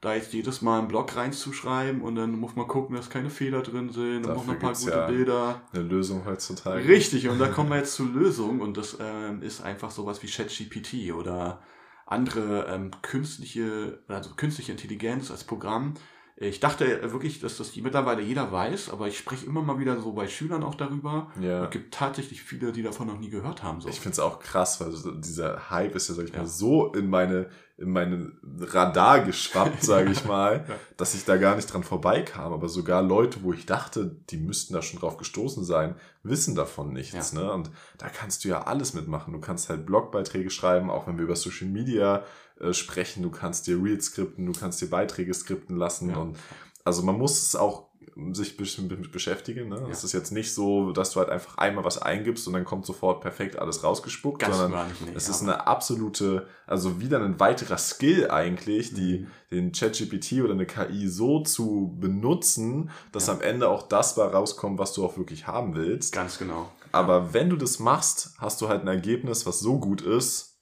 da 0.00 0.14
jetzt 0.14 0.32
jedes 0.32 0.62
Mal 0.62 0.78
einen 0.78 0.88
Blog 0.88 1.16
reinzuschreiben 1.16 2.02
und 2.02 2.16
dann 2.16 2.38
muss 2.38 2.54
man 2.54 2.68
gucken, 2.68 2.96
dass 2.96 3.10
keine 3.10 3.30
Fehler 3.30 3.62
drin 3.62 3.90
sind, 3.90 4.26
dann 4.26 4.36
noch 4.36 4.46
ein 4.46 4.58
paar 4.58 4.74
gute 4.74 4.90
ja 4.90 5.06
Bilder. 5.06 5.62
Eine 5.72 5.84
Lösung 5.84 6.24
heutzutage. 6.24 6.86
Richtig, 6.86 7.28
und 7.28 7.38
da 7.38 7.48
kommen 7.48 7.70
wir 7.70 7.78
jetzt 7.78 7.94
zur 7.94 8.06
Lösung 8.06 8.60
und 8.60 8.76
das 8.76 8.98
ähm, 9.00 9.42
ist 9.42 9.62
einfach 9.62 9.90
sowas 9.90 10.22
wie 10.22 10.28
ChatGPT 10.28 11.12
oder 11.14 11.62
andere 12.06 12.66
ähm, 12.68 12.90
künstliche, 13.02 13.98
also 14.08 14.30
künstliche 14.36 14.72
Intelligenz 14.72 15.30
als 15.30 15.44
Programm, 15.44 15.94
ich 16.38 16.60
dachte 16.60 17.00
wirklich, 17.12 17.40
dass 17.40 17.56
das 17.56 17.74
mittlerweile 17.76 18.20
jeder 18.20 18.52
weiß, 18.52 18.90
aber 18.90 19.08
ich 19.08 19.16
spreche 19.16 19.46
immer 19.46 19.62
mal 19.62 19.78
wieder 19.78 19.98
so 19.98 20.12
bei 20.12 20.28
Schülern 20.28 20.62
auch 20.62 20.74
darüber. 20.74 21.32
Ja. 21.40 21.64
Es 21.64 21.70
gibt 21.70 21.94
tatsächlich 21.94 22.42
viele, 22.42 22.72
die 22.72 22.82
davon 22.82 23.06
noch 23.06 23.18
nie 23.18 23.30
gehört 23.30 23.62
haben. 23.62 23.80
So. 23.80 23.88
Ich 23.88 24.00
finde 24.00 24.12
es 24.12 24.18
auch 24.18 24.38
krass, 24.38 24.78
weil 24.78 24.92
dieser 25.22 25.70
Hype 25.70 25.94
ist 25.94 26.10
ja, 26.10 26.14
sag 26.14 26.26
ich 26.26 26.32
ja. 26.32 26.40
mal, 26.40 26.46
so 26.46 26.92
in 26.92 27.08
meine, 27.08 27.48
in 27.78 27.90
meinen 27.90 28.38
Radar 28.58 29.20
geschwappt, 29.20 29.82
sage 29.84 30.10
ich 30.10 30.24
mal, 30.24 30.64
ja. 30.68 30.74
dass 30.96 31.14
ich 31.14 31.24
da 31.24 31.36
gar 31.36 31.56
nicht 31.56 31.72
dran 31.72 31.82
vorbeikam. 31.82 32.52
Aber 32.52 32.68
sogar 32.68 33.02
Leute, 33.02 33.42
wo 33.42 33.52
ich 33.52 33.66
dachte, 33.66 34.16
die 34.30 34.38
müssten 34.38 34.72
da 34.72 34.82
schon 34.82 35.00
drauf 35.00 35.18
gestoßen 35.18 35.64
sein, 35.64 35.94
wissen 36.22 36.54
davon 36.54 36.92
nichts. 36.92 37.32
Ne? 37.32 37.52
Und 37.52 37.70
da 37.98 38.08
kannst 38.08 38.44
du 38.44 38.48
ja 38.48 38.62
alles 38.62 38.94
mitmachen. 38.94 39.32
Du 39.32 39.40
kannst 39.40 39.68
halt 39.68 39.84
Blogbeiträge 39.84 40.50
schreiben, 40.50 40.90
auch 40.90 41.06
wenn 41.06 41.18
wir 41.18 41.24
über 41.24 41.36
Social 41.36 41.68
Media 41.68 42.24
äh, 42.60 42.72
sprechen, 42.72 43.22
du 43.22 43.30
kannst 43.30 43.66
dir 43.66 43.82
Reels 43.82 44.06
skripten, 44.06 44.46
du 44.46 44.58
kannst 44.58 44.80
dir 44.80 44.88
Beiträge 44.88 45.34
skripten 45.34 45.76
lassen 45.76 46.10
ja. 46.10 46.16
und 46.16 46.38
also 46.84 47.02
man 47.02 47.18
muss 47.18 47.42
es 47.42 47.56
auch 47.56 47.88
sich 48.32 48.58
mit 48.58 49.12
beschäftigen. 49.12 49.68
Ne? 49.68 49.76
Ja. 49.76 49.88
Es 49.88 50.02
ist 50.02 50.12
jetzt 50.12 50.32
nicht 50.32 50.54
so, 50.54 50.92
dass 50.92 51.10
du 51.10 51.20
halt 51.20 51.28
einfach 51.28 51.58
einmal 51.58 51.84
was 51.84 52.00
eingibst 52.00 52.46
und 52.46 52.54
dann 52.54 52.64
kommt 52.64 52.86
sofort 52.86 53.20
perfekt 53.20 53.58
alles 53.58 53.84
rausgespuckt, 53.84 54.40
Ganz 54.40 54.56
sondern 54.56 54.88
nicht, 54.88 55.14
es 55.14 55.28
ist 55.28 55.42
eine 55.42 55.66
absolute, 55.66 56.46
also 56.66 56.98
wieder 57.00 57.20
ein 57.20 57.38
weiterer 57.38 57.76
Skill 57.76 58.30
eigentlich, 58.30 58.94
die 58.94 59.18
mhm. 59.18 59.26
den 59.50 59.72
ChatGPT 59.72 60.40
oder 60.42 60.54
eine 60.54 60.66
KI 60.66 61.08
so 61.08 61.42
zu 61.42 61.94
benutzen, 62.00 62.90
dass 63.12 63.26
ja. 63.26 63.34
am 63.34 63.42
Ende 63.42 63.68
auch 63.68 63.82
das 63.82 64.14
bei 64.14 64.24
rauskommt, 64.24 64.78
was 64.78 64.94
du 64.94 65.04
auch 65.04 65.18
wirklich 65.18 65.46
haben 65.46 65.74
willst. 65.74 66.14
Ganz 66.14 66.38
genau. 66.38 66.72
Aber 66.92 67.34
wenn 67.34 67.50
du 67.50 67.56
das 67.56 67.78
machst, 67.78 68.32
hast 68.38 68.62
du 68.62 68.68
halt 68.68 68.80
ein 68.82 68.88
Ergebnis, 68.88 69.44
was 69.44 69.60
so 69.60 69.78
gut 69.78 70.00
ist, 70.00 70.55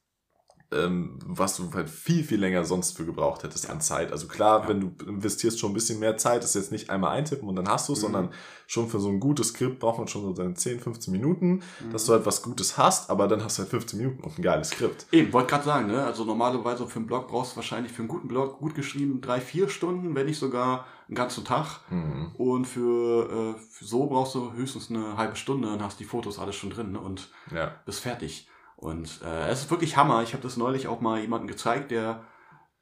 ähm, 0.73 1.19
was 1.25 1.57
du 1.57 1.73
halt 1.73 1.89
viel, 1.89 2.25
viel 2.25 2.41
länger 2.41 2.65
sonst 2.65 2.97
für 2.97 3.05
gebraucht 3.05 3.43
hättest 3.43 3.65
ja. 3.65 3.71
an 3.71 3.81
Zeit. 3.81 4.13
Also 4.13 4.27
klar, 4.27 4.63
ja. 4.63 4.69
wenn 4.69 4.81
du 4.81 4.93
investierst 5.07 5.59
schon 5.59 5.71
ein 5.71 5.75
bisschen 5.75 5.99
mehr 5.99 6.17
Zeit, 6.17 6.45
ist 6.45 6.55
jetzt 6.55 6.73
nicht 6.73 6.91
einmal 6.91 7.17
eintippen 7.17 7.49
und 7.49 7.57
dann 7.57 7.69
hast 7.69 7.89
du 7.89 7.93
es, 7.93 8.01
mhm. 8.01 8.03
sondern 8.03 8.29
schon 8.67 8.89
für 8.89 8.99
so 8.99 9.09
ein 9.09 9.21
gutes 9.21 9.49
Skript 9.49 9.79
braucht 9.79 9.99
man 9.99 10.09
schon 10.09 10.23
so 10.23 10.35
seine 10.35 10.55
10, 10.55 10.81
15 10.81 11.13
Minuten, 11.13 11.63
mhm. 11.81 11.93
dass 11.93 12.07
du 12.07 12.13
halt 12.13 12.27
was 12.27 12.43
Gutes 12.43 12.79
hast, 12.79 13.11
aber 13.11 13.29
dann 13.29 13.45
hast 13.45 13.59
du 13.59 13.63
halt 13.63 13.71
15 13.71 13.99
Minuten 13.99 14.23
und 14.25 14.39
ein 14.39 14.43
geiles 14.43 14.71
Skript. 14.71 15.07
Eben, 15.13 15.33
wollte 15.33 15.51
gerade 15.51 15.65
sagen, 15.65 15.87
ne? 15.89 16.05
also 16.05 16.25
normalerweise 16.25 16.87
für 16.87 16.99
einen 16.99 17.07
Blog 17.07 17.29
brauchst 17.29 17.53
du 17.53 17.57
wahrscheinlich 17.57 17.93
für 17.93 18.01
einen 18.01 18.09
guten 18.09 18.29
Blog 18.29 18.59
gut 18.59 18.75
geschrieben 18.75 19.21
drei, 19.21 19.41
vier 19.41 19.69
Stunden, 19.69 20.15
wenn 20.15 20.27
nicht 20.27 20.39
sogar 20.39 20.87
einen 21.09 21.17
ganzen 21.17 21.45
Tag. 21.45 21.81
Mhm. 21.91 22.33
Und 22.37 22.65
für, 22.67 23.57
äh, 23.57 23.61
für 23.61 23.85
so 23.85 24.07
brauchst 24.07 24.35
du 24.35 24.53
höchstens 24.55 24.91
eine 24.91 25.17
halbe 25.17 25.37
Stunde, 25.37 25.69
dann 25.69 25.83
hast 25.83 26.01
du 26.01 26.05
die 26.05 26.09
Fotos 26.09 26.39
alles 26.39 26.57
schon 26.57 26.71
drin 26.71 26.93
ne? 26.93 27.01
und 27.01 27.29
ja. 27.55 27.73
bist 27.85 28.01
fertig. 28.01 28.49
Und 28.77 29.21
äh, 29.25 29.49
es 29.49 29.63
ist 29.63 29.71
wirklich 29.71 29.97
Hammer. 29.97 30.23
Ich 30.23 30.33
habe 30.33 30.43
das 30.43 30.57
neulich 30.57 30.89
auch 30.89 31.01
mal 31.01 31.21
jemandem 31.21 31.49
gezeigt, 31.49 31.91
der 31.91 32.25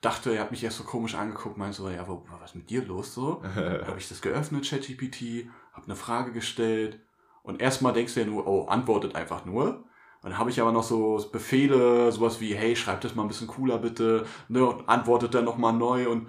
dachte, 0.00 0.34
er 0.34 0.42
hat 0.42 0.50
mich 0.50 0.64
erst 0.64 0.78
so 0.78 0.84
komisch 0.84 1.14
angeguckt, 1.14 1.56
meinte 1.56 1.76
so, 1.76 1.88
ja, 1.88 2.06
wo, 2.08 2.26
was 2.40 2.50
ist 2.50 2.56
mit 2.56 2.70
dir 2.70 2.84
los 2.84 3.14
so? 3.14 3.42
habe 3.54 3.98
ich 3.98 4.08
das 4.08 4.20
geöffnet, 4.20 4.68
ChatGPT, 4.68 5.48
habe 5.72 5.86
eine 5.86 5.96
Frage 5.96 6.32
gestellt 6.32 7.00
und 7.42 7.60
erstmal 7.60 7.92
denkst 7.92 8.14
du 8.14 8.20
ja 8.20 8.26
nur, 8.26 8.46
oh, 8.46 8.66
antwortet 8.66 9.14
einfach 9.14 9.44
nur. 9.44 9.84
Und 10.22 10.30
dann 10.30 10.38
habe 10.38 10.50
ich 10.50 10.60
aber 10.60 10.70
noch 10.70 10.84
so 10.84 11.24
Befehle, 11.32 12.12
sowas 12.12 12.40
wie, 12.40 12.54
hey, 12.54 12.76
schreib 12.76 13.00
das 13.00 13.14
mal 13.14 13.22
ein 13.22 13.28
bisschen 13.28 13.48
cooler 13.48 13.78
bitte, 13.78 14.26
ne, 14.48 14.64
und 14.64 14.88
antwortet 14.88 15.34
dann 15.34 15.44
nochmal 15.44 15.72
neu 15.72 16.08
und 16.08 16.28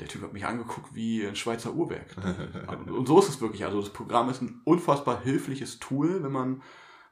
der 0.00 0.08
Typ 0.08 0.22
hat 0.22 0.32
mich 0.32 0.44
angeguckt 0.44 0.94
wie 0.94 1.26
ein 1.26 1.36
Schweizer 1.36 1.72
Uhrwerk. 1.72 2.16
und 2.86 3.06
so 3.06 3.18
ist 3.18 3.28
es 3.28 3.40
wirklich. 3.40 3.64
Also 3.64 3.80
das 3.80 3.90
Programm 3.90 4.28
ist 4.28 4.42
ein 4.42 4.60
unfassbar 4.64 5.22
hilfliches 5.22 5.78
Tool, 5.78 6.22
wenn 6.22 6.32
man, 6.32 6.62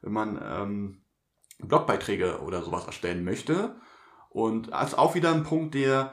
wenn 0.03 0.13
man 0.13 0.41
ähm, 0.43 1.04
Blogbeiträge 1.59 2.41
oder 2.41 2.63
sowas 2.63 2.87
erstellen 2.87 3.25
möchte. 3.25 3.77
Und 4.31 4.73
als 4.73 4.95
auch 4.95 5.15
wieder 5.15 5.33
ein 5.33 5.45
Punkt, 5.45 5.75
der 5.75 6.13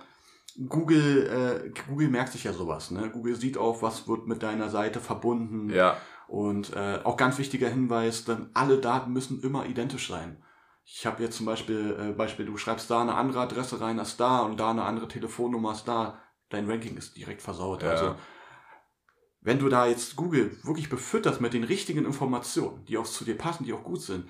Google, 0.68 1.64
äh, 1.66 1.82
Google 1.88 2.10
merkt 2.10 2.32
sich 2.32 2.44
ja 2.44 2.54
sowas. 2.54 2.92
Ne? 2.92 3.10
Google 3.10 3.36
sieht 3.36 3.58
auch, 3.58 3.82
was 3.82 4.08
wird 4.08 4.28
mit 4.28 4.44
deiner 4.44 4.70
Seite 4.70 5.00
verbunden. 5.00 5.70
Ja. 5.70 5.98
Und 6.28 6.74
äh, 6.76 7.00
auch 7.04 7.18
ganz 7.18 7.38
wichtiger 7.38 7.70
Hinweis, 7.70 8.26
dann 8.26 8.50
alle 8.54 8.78
Daten 8.78 9.12
müssen 9.12 9.42
immer 9.42 9.66
identisch 9.66 10.08
sein. 10.08 10.44
Ich 10.84 11.06
habe 11.06 11.24
jetzt 11.24 11.38
zum 11.38 11.46
Beispiel, 11.46 11.98
äh, 12.00 12.12
Beispiel, 12.14 12.46
du 12.46 12.58
schreibst 12.58 12.90
da 12.90 13.02
eine 13.02 13.16
andere 13.16 13.42
Adresse 13.42 13.82
rein 13.82 14.00
als 14.00 14.18
da 14.18 14.40
und 14.40 14.60
da 14.60 14.72
eine 14.72 14.84
andere 14.84 15.08
Telefonnummer 15.08 15.70
als 15.70 15.84
da. 15.84 16.20
Dein 16.50 16.70
Ranking 16.70 16.98
ist 16.98 17.16
direkt 17.18 17.42
versaut. 17.42 17.84
Ja. 17.84 17.90
Also 17.92 18.16
wenn 19.42 19.60
du 19.60 19.70
da 19.70 19.88
jetzt 19.88 20.16
Google 20.16 20.58
wirklich 20.64 20.90
befütterst 20.90 21.42
mit 21.42 21.54
den 21.54 21.64
richtigen 21.64 22.06
Informationen, 22.06 22.86
die 22.86 22.98
auch 22.98 23.06
zu 23.06 23.26
dir 23.26 23.38
passen, 23.38 23.66
die 23.66 23.74
auch 23.74 23.84
gut 23.84 24.02
sind, 24.02 24.30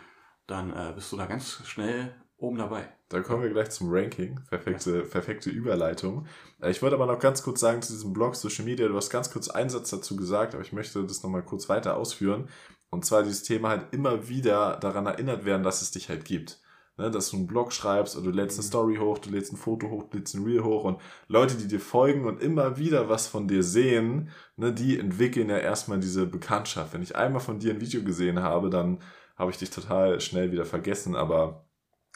dann 0.52 0.72
äh, 0.72 0.92
bist 0.94 1.12
du 1.12 1.18
da 1.18 1.26
ganz 1.26 1.62
schnell 1.66 2.14
oben 2.38 2.58
dabei. 2.58 2.90
Dann 3.10 3.24
kommen 3.24 3.44
wir 3.44 3.50
gleich 3.50 3.70
zum 3.70 3.90
Ranking. 3.92 4.40
Perfekte, 4.50 5.02
perfekte 5.04 5.50
Überleitung. 5.50 6.26
Äh, 6.62 6.72
ich 6.72 6.82
wollte 6.82 6.96
aber 6.96 7.06
noch 7.06 7.20
ganz 7.20 7.44
kurz 7.44 7.60
sagen 7.60 7.82
zu 7.82 7.94
diesem 7.94 8.14
Blog 8.14 8.36
Social 8.36 8.66
Media. 8.66 8.88
Du 8.88 8.96
hast 8.96 9.10
ganz 9.10 9.32
kurz 9.32 9.50
einen 9.50 9.70
Satz 9.70 9.90
dazu 9.90 10.16
gesagt, 10.16 10.54
aber 10.54 10.64
ich 10.64 10.74
möchte 10.74 11.04
das 11.04 11.24
nochmal 11.24 11.44
kurz 11.44 11.70
weiter 11.70 11.98
ausführen. 11.98 12.50
Und 12.90 13.06
zwar 13.06 13.24
dieses 13.24 13.44
Thema 13.44 13.70
halt 13.70 13.94
immer 13.94 14.28
wieder 14.28 14.78
daran 14.78 15.06
erinnert 15.06 15.46
werden, 15.46 15.64
dass 15.64 15.82
es 15.82 15.92
dich 15.92 16.10
halt 16.10 16.26
gibt. 16.26 16.60
Ne, 16.98 17.10
dass 17.10 17.30
du 17.30 17.38
einen 17.38 17.48
Blog 17.48 17.72
schreibst 17.72 18.18
oder 18.18 18.26
du 18.26 18.32
lädst 18.32 18.60
eine 18.60 18.66
mhm. 18.66 18.68
Story 18.68 18.96
hoch, 18.98 19.18
du 19.18 19.30
lädst 19.30 19.54
ein 19.54 19.58
Foto 19.58 19.90
hoch, 19.90 20.04
du 20.10 20.18
lädst 20.18 20.36
ein 20.36 20.44
Reel 20.44 20.62
hoch 20.62 20.84
und 20.84 21.00
Leute, 21.30 21.56
die 21.56 21.70
dir 21.70 21.80
folgen 21.80 22.26
und 22.26 22.42
immer 22.42 22.78
wieder 22.78 23.08
was 23.08 23.28
von 23.28 23.48
dir 23.48 23.64
sehen, 23.64 24.30
ne, 24.58 24.74
die 24.74 25.00
entwickeln 25.00 25.50
ja 25.50 25.58
erstmal 25.58 26.02
diese 26.02 26.26
Bekanntschaft. 26.26 26.94
Wenn 26.94 27.02
ich 27.02 27.16
einmal 27.16 27.40
von 27.40 27.60
dir 27.60 27.74
ein 27.74 27.80
Video 27.80 28.04
gesehen 28.04 28.44
habe, 28.44 28.70
dann 28.70 29.00
habe 29.36 29.52
ich 29.52 29.58
dich 29.58 29.70
total 29.70 30.22
schnell 30.22 30.52
wieder 30.52 30.66
vergessen, 30.66 31.16
aber 31.16 31.66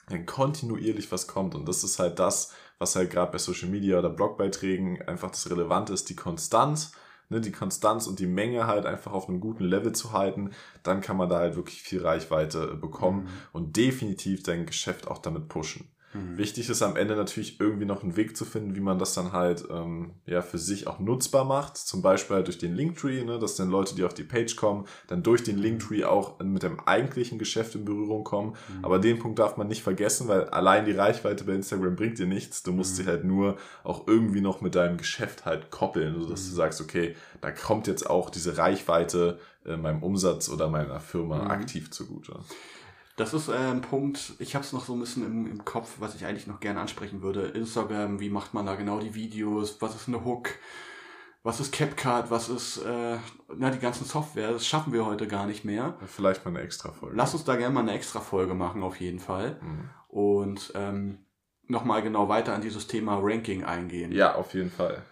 wenn 0.07 0.25
kontinuierlich 0.25 1.11
was 1.11 1.27
kommt 1.27 1.55
und 1.55 1.67
das 1.67 1.83
ist 1.83 1.99
halt 1.99 2.19
das, 2.19 2.53
was 2.77 2.95
halt 2.95 3.09
gerade 3.09 3.31
bei 3.31 3.37
Social 3.37 3.69
Media 3.69 3.97
oder 3.97 4.09
Blogbeiträgen 4.09 5.01
einfach 5.03 5.31
das 5.31 5.49
Relevante 5.49 5.93
ist, 5.93 6.09
die 6.09 6.15
Konstanz, 6.15 6.91
ne, 7.29 7.41
die 7.41 7.51
Konstanz 7.51 8.07
und 8.07 8.19
die 8.19 8.27
Menge 8.27 8.67
halt 8.67 8.85
einfach 8.85 9.13
auf 9.13 9.29
einem 9.29 9.39
guten 9.39 9.63
Level 9.63 9.93
zu 9.93 10.11
halten, 10.11 10.51
dann 10.83 11.01
kann 11.01 11.17
man 11.17 11.29
da 11.29 11.39
halt 11.39 11.55
wirklich 11.55 11.81
viel 11.81 12.05
Reichweite 12.05 12.75
bekommen 12.75 13.23
mhm. 13.23 13.29
und 13.53 13.77
definitiv 13.77 14.43
dein 14.43 14.65
Geschäft 14.65 15.07
auch 15.07 15.17
damit 15.17 15.47
pushen. 15.47 15.94
Mhm. 16.15 16.37
Wichtig 16.37 16.69
ist 16.69 16.81
am 16.81 16.95
Ende 16.95 17.15
natürlich 17.15 17.59
irgendwie 17.59 17.85
noch 17.85 18.03
einen 18.03 18.15
Weg 18.15 18.37
zu 18.37 18.45
finden, 18.45 18.75
wie 18.75 18.79
man 18.79 18.97
das 18.97 19.13
dann 19.13 19.33
halt 19.33 19.65
ähm, 19.69 20.11
ja 20.25 20.41
für 20.41 20.57
sich 20.57 20.87
auch 20.87 20.99
nutzbar 20.99 21.43
macht. 21.43 21.77
Zum 21.77 22.01
Beispiel 22.01 22.37
halt 22.37 22.47
durch 22.47 22.57
den 22.57 22.73
Linktree, 22.73 23.23
ne, 23.23 23.37
dass 23.37 23.55
dann 23.55 23.69
Leute, 23.69 23.95
die 23.95 24.03
auf 24.03 24.13
die 24.13 24.23
Page 24.23 24.55
kommen, 24.55 24.85
dann 25.07 25.23
durch 25.23 25.43
den 25.43 25.57
Linktree 25.57 26.05
auch 26.05 26.39
mit 26.39 26.63
dem 26.63 26.79
eigentlichen 26.79 27.37
Geschäft 27.37 27.75
in 27.75 27.85
Berührung 27.85 28.23
kommen. 28.23 28.55
Mhm. 28.69 28.85
Aber 28.85 28.99
den 28.99 29.19
Punkt 29.19 29.39
darf 29.39 29.57
man 29.57 29.67
nicht 29.67 29.83
vergessen, 29.83 30.27
weil 30.27 30.45
allein 30.45 30.85
die 30.85 30.93
Reichweite 30.93 31.43
bei 31.43 31.53
Instagram 31.53 31.95
bringt 31.95 32.17
dir 32.17 32.27
nichts. 32.27 32.63
Du 32.63 32.71
musst 32.71 32.97
mhm. 32.97 33.03
sie 33.03 33.09
halt 33.09 33.25
nur 33.25 33.57
auch 33.83 34.07
irgendwie 34.07 34.41
noch 34.41 34.61
mit 34.61 34.75
deinem 34.75 34.97
Geschäft 34.97 35.45
halt 35.45 35.69
koppeln, 35.71 36.21
sodass 36.21 36.45
du 36.45 36.51
mhm. 36.51 36.55
sagst, 36.55 36.81
okay, 36.81 37.15
da 37.41 37.51
kommt 37.51 37.87
jetzt 37.87 38.09
auch 38.09 38.29
diese 38.29 38.57
Reichweite 38.57 39.39
äh, 39.65 39.77
meinem 39.77 40.03
Umsatz 40.03 40.49
oder 40.49 40.69
meiner 40.69 40.99
Firma 40.99 41.43
mhm. 41.43 41.51
aktiv 41.51 41.91
zugute. 41.91 42.39
Das 43.15 43.33
ist 43.33 43.47
äh, 43.47 43.53
ein 43.53 43.81
Punkt, 43.81 44.33
ich 44.39 44.55
habe 44.55 44.65
es 44.65 44.73
noch 44.73 44.85
so 44.85 44.93
ein 44.93 44.99
bisschen 44.99 45.25
im, 45.25 45.47
im 45.47 45.63
Kopf, 45.63 45.95
was 45.99 46.15
ich 46.15 46.25
eigentlich 46.25 46.47
noch 46.47 46.59
gerne 46.59 46.81
ansprechen 46.81 47.21
würde. 47.21 47.47
Instagram, 47.47 48.19
wie 48.19 48.29
macht 48.29 48.53
man 48.53 48.65
da 48.65 48.75
genau 48.75 48.99
die 48.99 49.15
Videos, 49.15 49.81
was 49.81 49.95
ist 49.95 50.09
eine 50.09 50.25
Hook, 50.25 50.49
was 51.41 51.61
ist 51.61 51.73
CapCut, 51.73 52.29
was 52.29 52.49
ist 52.49 52.77
äh, 52.79 53.17
na, 53.55 53.69
die 53.69 53.79
ganzen 53.79 54.05
Software, 54.05 54.51
das 54.51 54.67
schaffen 54.67 54.91
wir 54.91 55.05
heute 55.05 55.27
gar 55.27 55.45
nicht 55.45 55.63
mehr. 55.63 55.97
Vielleicht 56.05 56.43
mal 56.43 56.51
eine 56.51 56.61
extra 56.61 56.91
Folge. 56.91 57.15
Lass 57.15 57.33
uns 57.33 57.45
da 57.45 57.55
gerne 57.55 57.73
mal 57.73 57.81
eine 57.81 57.93
extra 57.93 58.19
Folge 58.19 58.53
machen, 58.53 58.83
auf 58.83 58.99
jeden 58.99 59.19
Fall. 59.19 59.59
Mhm. 59.61 59.89
Und 60.09 60.73
ähm, 60.75 61.19
nochmal 61.67 62.01
genau 62.01 62.27
weiter 62.27 62.53
an 62.53 62.61
dieses 62.61 62.87
Thema 62.87 63.19
Ranking 63.21 63.63
eingehen. 63.63 64.11
Ja, 64.11 64.35
auf 64.35 64.53
jeden 64.53 64.71
Fall. 64.71 65.03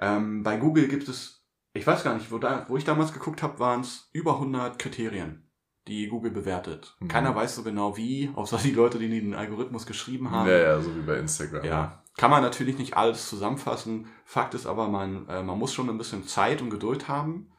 Ähm, 0.00 0.42
bei 0.42 0.56
Google 0.56 0.88
gibt 0.88 1.08
es, 1.08 1.46
ich 1.74 1.86
weiß 1.86 2.02
gar 2.02 2.14
nicht, 2.14 2.32
wo, 2.32 2.38
da, 2.38 2.66
wo 2.68 2.76
ich 2.76 2.84
damals 2.84 3.12
geguckt 3.12 3.42
habe, 3.44 3.60
waren 3.60 3.82
es 3.82 4.10
über 4.12 4.34
100 4.34 4.80
Kriterien 4.80 5.45
die 5.86 6.08
Google 6.08 6.30
bewertet. 6.30 6.96
Mhm. 7.00 7.08
Keiner 7.08 7.34
weiß 7.34 7.54
so 7.56 7.62
genau 7.62 7.96
wie, 7.96 8.30
außer 8.34 8.58
die 8.58 8.72
Leute, 8.72 8.98
die 8.98 9.08
den 9.08 9.34
Algorithmus 9.34 9.86
geschrieben 9.86 10.30
haben. 10.30 10.48
Ja, 10.48 10.58
ja, 10.58 10.80
so 10.80 10.94
wie 10.94 11.02
bei 11.02 11.18
Instagram. 11.18 11.64
Ja, 11.64 12.02
kann 12.16 12.30
man 12.30 12.42
natürlich 12.42 12.78
nicht 12.78 12.96
alles 12.96 13.28
zusammenfassen. 13.28 14.08
Fakt 14.24 14.54
ist 14.54 14.66
aber, 14.66 14.88
man, 14.88 15.28
äh, 15.28 15.42
man 15.42 15.58
muss 15.58 15.72
schon 15.72 15.88
ein 15.90 15.98
bisschen 15.98 16.26
Zeit 16.26 16.62
und 16.62 16.70
Geduld 16.70 17.08
haben. 17.08 17.52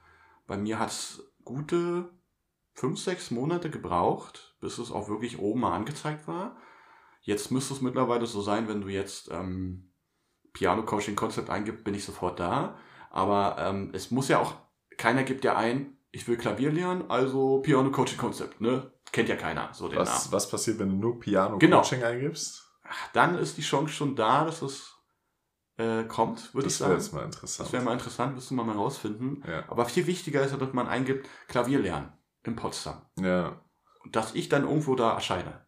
Bei 0.47 0.57
mir 0.57 0.79
hat 0.79 0.89
es 0.89 1.23
gute 1.43 2.09
fünf, 2.73 2.99
sechs 2.99 3.31
Monate 3.31 3.69
gebraucht, 3.69 4.55
bis 4.61 4.77
es 4.77 4.91
auch 4.91 5.09
wirklich 5.09 5.39
oben 5.39 5.61
mal 5.61 5.75
angezeigt 5.75 6.27
war. 6.27 6.57
Jetzt 7.21 7.51
müsste 7.51 7.73
es 7.73 7.81
mittlerweile 7.81 8.25
so 8.25 8.41
sein, 8.41 8.67
wenn 8.67 8.81
du 8.81 8.87
jetzt 8.87 9.29
ähm, 9.31 9.91
Piano 10.53 10.83
Coaching 10.83 11.15
Konzept 11.15 11.49
eingibst, 11.49 11.83
bin 11.83 11.95
ich 11.95 12.05
sofort 12.05 12.39
da. 12.39 12.77
Aber 13.09 13.57
ähm, 13.59 13.91
es 13.93 14.11
muss 14.11 14.27
ja 14.27 14.39
auch, 14.39 14.53
keiner 14.97 15.23
gibt 15.23 15.43
ja 15.43 15.55
ein, 15.55 15.96
ich 16.17 16.27
will 16.27 16.36
Klavier 16.38 16.71
lernen, 16.71 17.10
also 17.10 17.60
Piano 17.62 17.91
Coaching 17.91 18.17
Konzept, 18.17 18.60
ne? 18.60 18.91
Kennt 19.12 19.30
ja 19.30 19.36
keiner 19.36 19.69
so 19.73 19.88
den 19.88 19.97
Namen. 19.99 20.08
Was, 20.08 20.32
was 20.32 20.49
passiert, 20.49 20.80
wenn 20.80 20.89
du 20.89 20.95
nur 20.95 21.19
Piano 21.19 21.58
Genau. 21.60 21.77
Coaching 21.82 22.03
eingibst? 22.03 22.63
Ach, 22.84 23.12
dann 23.13 23.38
ist 23.38 23.58
die 23.58 23.62
Chance 23.62 23.93
schon 23.93 24.15
da, 24.15 24.43
dass 24.45 24.62
es 24.62 24.93
äh, 25.77 26.03
kommt, 26.06 26.53
würde 26.56 26.67
ich 26.67 26.73
Das 26.77 26.82
wäre 26.82 26.89
sagen. 26.89 27.01
jetzt 27.01 27.13
mal 27.13 27.23
interessant. 27.25 27.67
Das 27.67 27.73
wäre 27.73 27.84
mal 27.84 27.93
interessant, 27.93 28.34
müsste 28.36 28.53
man 28.56 28.65
mal 28.65 28.75
rausfinden. 28.75 29.43
ja. 29.47 29.63
Aber 29.69 29.86
viel 29.86 30.08
wichtiger 30.08 30.41
ist 30.43 30.51
ja, 30.51 30.58
dass 30.58 30.73
man 30.73 30.88
eingibt, 30.88 31.27
Klavier 31.47 31.80
lernen 31.80 32.12
in 32.43 32.56
Potsdam. 32.56 33.01
ja. 33.17 33.62
Und 34.03 34.15
dass 34.15 34.34
ich 34.36 34.47
dann 34.49 34.63
irgendwo 34.63 34.95
da 34.95 35.13
erscheine. 35.13 35.65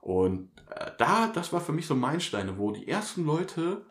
Und 0.00 0.50
äh, 0.70 0.92
da, 0.98 1.28
das 1.28 1.52
war 1.52 1.60
für 1.60 1.72
mich 1.72 1.86
so 1.86 1.94
Meilensteine, 1.94 2.56
wo 2.58 2.72
die 2.72 2.88
ersten 2.88 3.24
Leute 3.26 3.84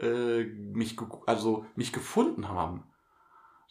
äh, 0.00 0.44
mich, 0.44 0.96
also 1.26 1.66
mich 1.76 1.92
gefunden 1.92 2.48
haben. 2.48 2.84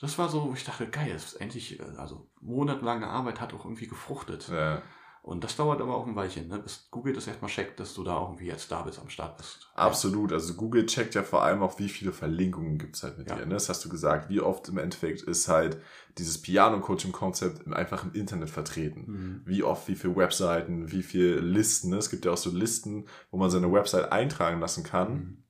Das 0.02 0.18
war 0.18 0.30
so, 0.30 0.48
wo 0.48 0.54
ich 0.54 0.64
dachte, 0.64 0.88
geil, 0.88 1.12
das 1.14 1.26
ist 1.26 1.34
endlich, 1.36 1.80
äh, 1.80 1.84
also 1.98 2.30
monatelange 2.42 3.08
Arbeit 3.08 3.42
hat 3.42 3.54
auch 3.54 3.66
irgendwie 3.66 3.88
gefruchtet. 3.88 4.48
ja. 4.50 4.82
Und 5.22 5.44
das 5.44 5.58
dauert 5.58 5.82
aber 5.82 5.96
auch 5.96 6.08
ein 6.08 6.16
Weilchen, 6.16 6.48
ne? 6.48 6.60
bis 6.60 6.88
Google 6.90 7.12
das 7.14 7.28
erstmal 7.28 7.52
checkt, 7.52 7.78
dass 7.82 7.94
du 7.94 8.06
da 8.06 8.20
irgendwie 8.22 8.46
jetzt 8.46 8.72
da 8.72 8.84
bist, 8.84 9.00
am 9.00 9.10
Start 9.10 9.36
bist. 9.38 9.70
Absolut. 9.76 10.32
Also 10.32 10.54
Google 10.54 10.86
checkt 10.86 11.14
ja 11.14 11.24
vor 11.24 11.44
allem 11.44 11.62
auch, 11.62 11.78
wie 11.78 11.90
viele 11.90 12.14
Verlinkungen 12.14 12.78
gibt's 12.78 13.04
halt 13.04 13.18
mit 13.18 13.30
Ja. 13.30 13.36
dir. 13.36 13.46
Ne? 13.46 13.54
Das 13.54 13.68
hast 13.68 13.84
du 13.84 13.90
gesagt. 13.90 14.30
Wie 14.30 14.40
oft 14.40 14.70
im 14.70 14.78
Endeffekt 14.78 15.22
ist 15.22 15.50
halt 15.50 15.78
dieses 16.18 16.42
Piano-Coaching-Konzept 16.42 17.68
einfach 17.74 18.06
im 18.06 18.14
Internet 18.14 18.50
vertreten. 18.50 19.06
Mhm. 19.08 19.42
Wie 19.46 19.62
oft, 19.62 19.88
wie 19.90 19.96
viele 19.96 20.16
Webseiten, 20.16 20.90
wie 20.92 21.04
viele 21.04 21.42
Listen. 21.42 21.90
Ne? 21.90 21.98
Es 21.98 22.10
gibt 22.10 22.24
ja 22.26 22.32
auch 22.32 22.38
so 22.38 22.50
Listen, 22.50 23.06
wo 23.30 23.38
man 23.38 23.50
seine 23.52 23.72
Website 23.72 24.12
eintragen 24.14 24.62
lassen 24.62 24.84
kann. 24.86 25.14
Mhm. 25.14 25.44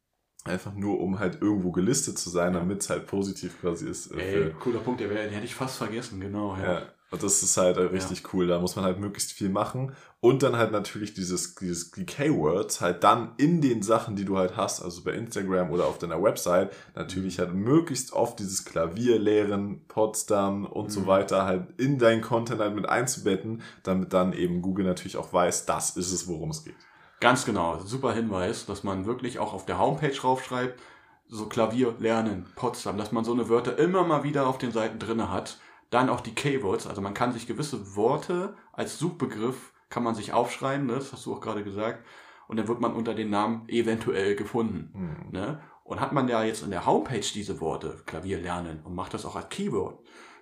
Einfach 0.50 0.74
nur, 0.74 1.00
um 1.00 1.20
halt 1.20 1.42
irgendwo 1.42 1.72
gelistet 1.72 2.18
zu 2.18 2.30
sein, 2.30 2.54
Ja. 2.54 2.60
damit 2.60 2.82
es 2.82 2.90
halt 2.90 3.08
positiv 3.08 3.60
quasi 3.62 3.88
ist. 3.88 4.12
äh, 4.14 4.46
Ey, 4.48 4.54
cooler 4.60 4.80
Punkt, 4.80 5.00
der, 5.00 5.10
hätte 5.10 5.46
ich 5.46 5.56
fast 5.56 5.78
vergessen, 5.78 6.20
genau. 6.20 6.56
Ja. 6.58 6.74
Ja. 6.74 6.82
Und 7.12 7.24
das 7.24 7.42
ist 7.42 7.58
halt 7.58 7.78
äh, 7.78 7.82
richtig 7.82 8.34
cool. 8.34 8.46
Da 8.46 8.60
muss 8.60 8.76
man 8.76 8.86
halt 8.86 9.00
möglichst 9.00 9.32
viel 9.32 9.50
machen. 9.50 9.94
Und 10.20 10.44
dann 10.44 10.56
halt 10.58 10.72
natürlich 10.72 11.16
dieses, 11.16 11.56
dieses 11.56 11.90
die 11.90 12.06
Keywords 12.06 12.82
halt 12.82 13.04
dann 13.04 13.32
in 13.38 13.62
den 13.62 13.82
Sachen, 13.82 14.16
die 14.16 14.26
du 14.26 14.38
halt 14.38 14.56
hast, 14.58 14.84
also 14.84 15.04
bei 15.04 15.14
Instagram 15.14 15.72
oder 15.72 15.86
auf 15.86 15.98
deiner 15.98 16.22
Website, 16.22 16.72
natürlich 16.96 17.40
halt 17.40 17.54
möglichst 17.56 18.14
oft 18.14 18.38
dieses 18.38 18.64
Klavier 18.64 19.18
lehren, 19.18 19.82
Potsdam 19.88 20.66
und 20.68 20.92
so 20.92 21.00
Mhm. 21.02 21.08
weiter 21.08 21.46
halt 21.46 21.80
in 21.80 21.98
deinen 21.98 22.22
Content 22.22 22.62
halt 22.62 22.76
mit 22.76 22.88
einzubetten, 22.88 23.64
damit 23.82 24.14
dann 24.14 24.34
eben 24.34 24.62
Google 24.62 24.86
natürlich 24.86 25.18
auch 25.18 25.34
weiß, 25.34 25.66
das 25.66 25.98
ist 25.98 26.12
es, 26.12 26.28
worum 26.28 26.52
es 26.52 26.64
geht. 26.64 26.76
Ganz 27.20 27.46
genau, 27.46 27.80
super 27.80 28.14
Hinweis, 28.14 28.66
dass 28.66 28.84
man 28.84 29.06
wirklich 29.06 29.40
auch 29.40 29.54
auf 29.54 29.66
der 29.66 29.78
Homepage 29.78 30.10
draufschreibt, 30.10 30.80
so 31.28 31.48
Klavier 31.48 31.96
lernen, 32.00 32.48
Potsdam, 32.56 32.98
dass 32.98 33.12
man 33.12 33.26
so 33.26 33.34
eine 33.34 33.50
Wörter 33.50 33.78
immer 33.78 34.04
mal 34.04 34.24
wieder 34.24 34.48
auf 34.48 34.58
den 34.58 34.72
Seiten 34.72 35.00
drinne 35.00 35.32
hat. 35.32 35.60
Dann 35.90 36.10
auch 36.10 36.22
die 36.22 36.34
Keywords, 36.34 36.88
also 36.88 37.02
man 37.02 37.14
kann 37.14 37.34
sich 37.34 37.48
gewisse 37.48 37.96
Worte 37.96 38.56
als 38.74 39.00
Suchbegriff 39.00 39.74
kann 39.90 40.04
man 40.04 40.16
sich 40.16 40.34
aufschreiben, 40.34 40.86
ne? 40.86 40.94
das 40.94 41.12
hast 41.12 41.26
du 41.26 41.34
auch 41.34 41.42
gerade 41.42 41.64
gesagt, 41.64 42.06
und 42.48 42.58
dann 42.58 42.68
wird 42.68 42.80
man 42.80 42.94
unter 42.94 43.14
den 43.14 43.30
Namen 43.30 43.68
eventuell 43.68 44.36
gefunden. 44.36 44.92
Hm. 44.94 45.32
Ne? 45.32 45.62
Und 45.84 46.00
hat 46.00 46.14
man 46.14 46.28
ja 46.28 46.44
jetzt 46.44 46.64
in 46.64 46.72
der 46.72 46.86
Homepage 46.86 47.20
diese 47.20 47.60
Worte, 47.60 48.02
Klavier 48.06 48.40
lernen, 48.40 48.82
und 48.84 48.96
macht 48.96 49.14
das 49.14 49.26
auch 49.26 49.36
als 49.36 49.50
Keyword, 49.50 50.00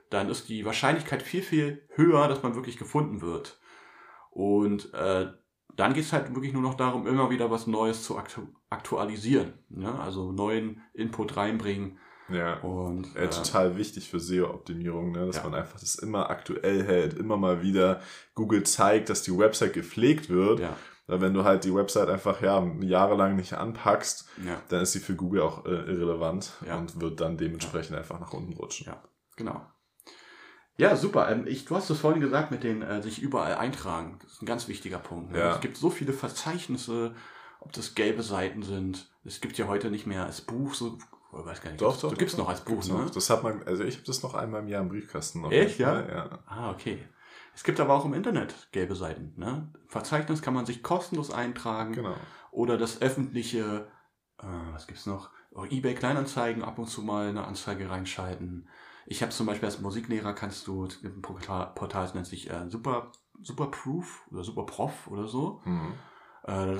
dann 0.09 0.29
ist 0.29 0.49
die 0.49 0.65
Wahrscheinlichkeit 0.65 1.21
viel, 1.21 1.41
viel 1.41 1.87
höher, 1.95 2.27
dass 2.27 2.43
man 2.43 2.55
wirklich 2.55 2.77
gefunden 2.77 3.21
wird. 3.21 3.59
Und 4.29 4.93
äh, 4.93 5.27
dann 5.75 5.93
geht 5.93 6.03
es 6.05 6.13
halt 6.13 6.33
wirklich 6.33 6.53
nur 6.53 6.61
noch 6.61 6.73
darum, 6.75 7.05
immer 7.07 7.29
wieder 7.29 7.51
was 7.51 7.67
Neues 7.67 8.03
zu 8.03 8.17
aktu 8.17 8.41
aktualisieren. 8.69 9.53
Ne? 9.69 9.97
Also 9.99 10.31
neuen 10.31 10.81
Input 10.93 11.37
reinbringen. 11.37 11.97
Ja. 12.29 12.59
Und 12.59 13.15
Äh, 13.15 13.25
äh, 13.25 13.29
total 13.29 13.77
wichtig 13.77 14.09
für 14.09 14.19
SEO-Optimierung, 14.19 15.11
ne? 15.13 15.25
dass 15.27 15.37
Ja. 15.37 15.43
man 15.43 15.53
einfach 15.55 15.79
das 15.79 15.95
immer 15.95 16.29
aktuell 16.29 16.83
hält, 16.83 17.13
immer 17.13 17.37
mal 17.37 17.61
wieder 17.61 18.01
Google 18.35 18.63
zeigt, 18.63 19.09
dass 19.09 19.21
die 19.21 19.37
Website 19.37 19.73
gepflegt 19.73 20.29
wird. 20.29 20.59
ja, 20.59 20.75
Weil 21.05 21.21
wenn 21.21 21.33
du 21.33 21.45
halt 21.45 21.63
die 21.63 21.73
Website 21.73 22.09
einfach 22.09 22.41
ja 22.41 22.61
jahrelang 22.81 23.37
nicht 23.37 23.53
anpackst, 23.53 24.27
ja, 24.45 24.61
dann 24.67 24.81
ist 24.81 24.91
sie 24.91 24.99
für 24.99 25.15
Google 25.15 25.41
auch 25.41 25.65
äh, 25.65 25.69
irrelevant 25.69 26.51
und 26.69 26.99
wird 26.99 27.21
dann 27.21 27.37
dementsprechend 27.37 27.95
einfach 27.95 28.19
nach 28.19 28.33
unten 28.33 28.51
rutschen. 28.53 28.87
Ja. 28.87 29.01
genau. 29.37 29.61
Ja, 30.77 30.95
super. 30.95 31.29
Ähm, 31.29 31.45
ich, 31.47 31.65
du 31.65 31.75
hast 31.75 31.89
es 31.89 31.99
vorhin 31.99 32.21
gesagt 32.21 32.51
mit 32.51 32.63
den 32.63 32.81
äh, 32.81 33.01
sich 33.01 33.21
überall 33.21 33.55
eintragen. 33.55 34.19
Das 34.21 34.33
ist 34.33 34.41
ein 34.41 34.45
ganz 34.45 34.67
wichtiger 34.67 34.99
Punkt. 34.99 35.31
Ne? 35.31 35.39
Ja. 35.39 35.55
Es 35.55 35.61
gibt 35.61 35.77
so 35.77 35.89
viele 35.89 36.13
Verzeichnisse, 36.13 37.15
ob 37.59 37.73
das 37.73 37.95
gelbe 37.95 38.21
Seiten 38.21 38.61
sind. 38.61 39.09
Es 39.25 39.41
gibt 39.41 39.57
ja 39.57 39.67
heute 39.67 39.89
nicht 39.89 40.05
mehr 40.05 40.25
als 40.25 40.41
Buch 40.41 40.73
so. 40.73 40.97
Ich 41.33 41.45
weiß 41.45 41.61
gar 41.61 41.71
nicht. 41.71 41.81
Doch, 41.81 41.99
doch. 41.99 42.13
Du 42.13 42.25
doch, 42.25 42.37
noch 42.37 42.49
als 42.49 42.61
Buch, 42.61 42.85
ne? 42.85 42.93
noch. 42.93 43.09
Das 43.09 43.29
hat 43.29 43.43
man, 43.43 43.63
also 43.63 43.83
ich 43.83 43.95
habe 43.95 44.05
das 44.05 44.23
noch 44.23 44.33
einmal 44.33 44.61
im 44.61 44.67
Jahr 44.67 44.81
im 44.81 44.89
Briefkasten. 44.89 45.43
Auf 45.43 45.51
Echt, 45.51 45.79
ja? 45.79 46.07
Ja? 46.07 46.39
Ah, 46.45 46.71
okay. 46.71 47.03
Es 47.53 47.63
gibt 47.63 47.79
aber 47.79 47.95
auch 47.95 48.05
im 48.05 48.13
Internet 48.13 48.69
gelbe 48.71 48.95
Seiten. 48.95 49.33
Ne? 49.35 49.73
Verzeichnis 49.87 50.43
kann 50.43 50.53
man 50.53 50.67
sich 50.67 50.83
kostenlos 50.83 51.31
eintragen. 51.31 51.93
Genau. 51.93 52.15
Oder 52.51 52.77
das 52.77 53.01
öffentliche, 53.01 53.87
äh, 54.39 54.45
was 54.71 54.85
gibt's 54.85 55.07
noch? 55.07 55.31
Auch 55.55 55.65
eBay 55.65 55.95
Kleinanzeigen 55.95 56.63
ab 56.63 56.77
und 56.77 56.87
zu 56.87 57.01
mal 57.01 57.29
eine 57.29 57.45
Anzeige 57.45 57.89
reinschalten. 57.89 58.69
Ich 59.09 59.21
habe 59.21 59.31
zum 59.31 59.45
Beispiel 59.47 59.67
als 59.67 59.79
Musiklehrer 59.79 60.33
kannst 60.33 60.67
du, 60.67 60.85
es 60.85 61.01
gibt 61.01 61.17
ein 61.17 61.21
Portal, 61.21 61.71
Portal 61.75 62.03
das 62.03 62.13
nennt 62.13 62.27
sich 62.27 62.49
äh, 62.49 62.69
Super, 62.69 63.11
Superproof 63.41 64.27
oder 64.31 64.43
Superprof 64.43 65.07
oder 65.07 65.27
so. 65.29 65.61
Mhm. 65.63 65.93
Äh, 66.43 66.75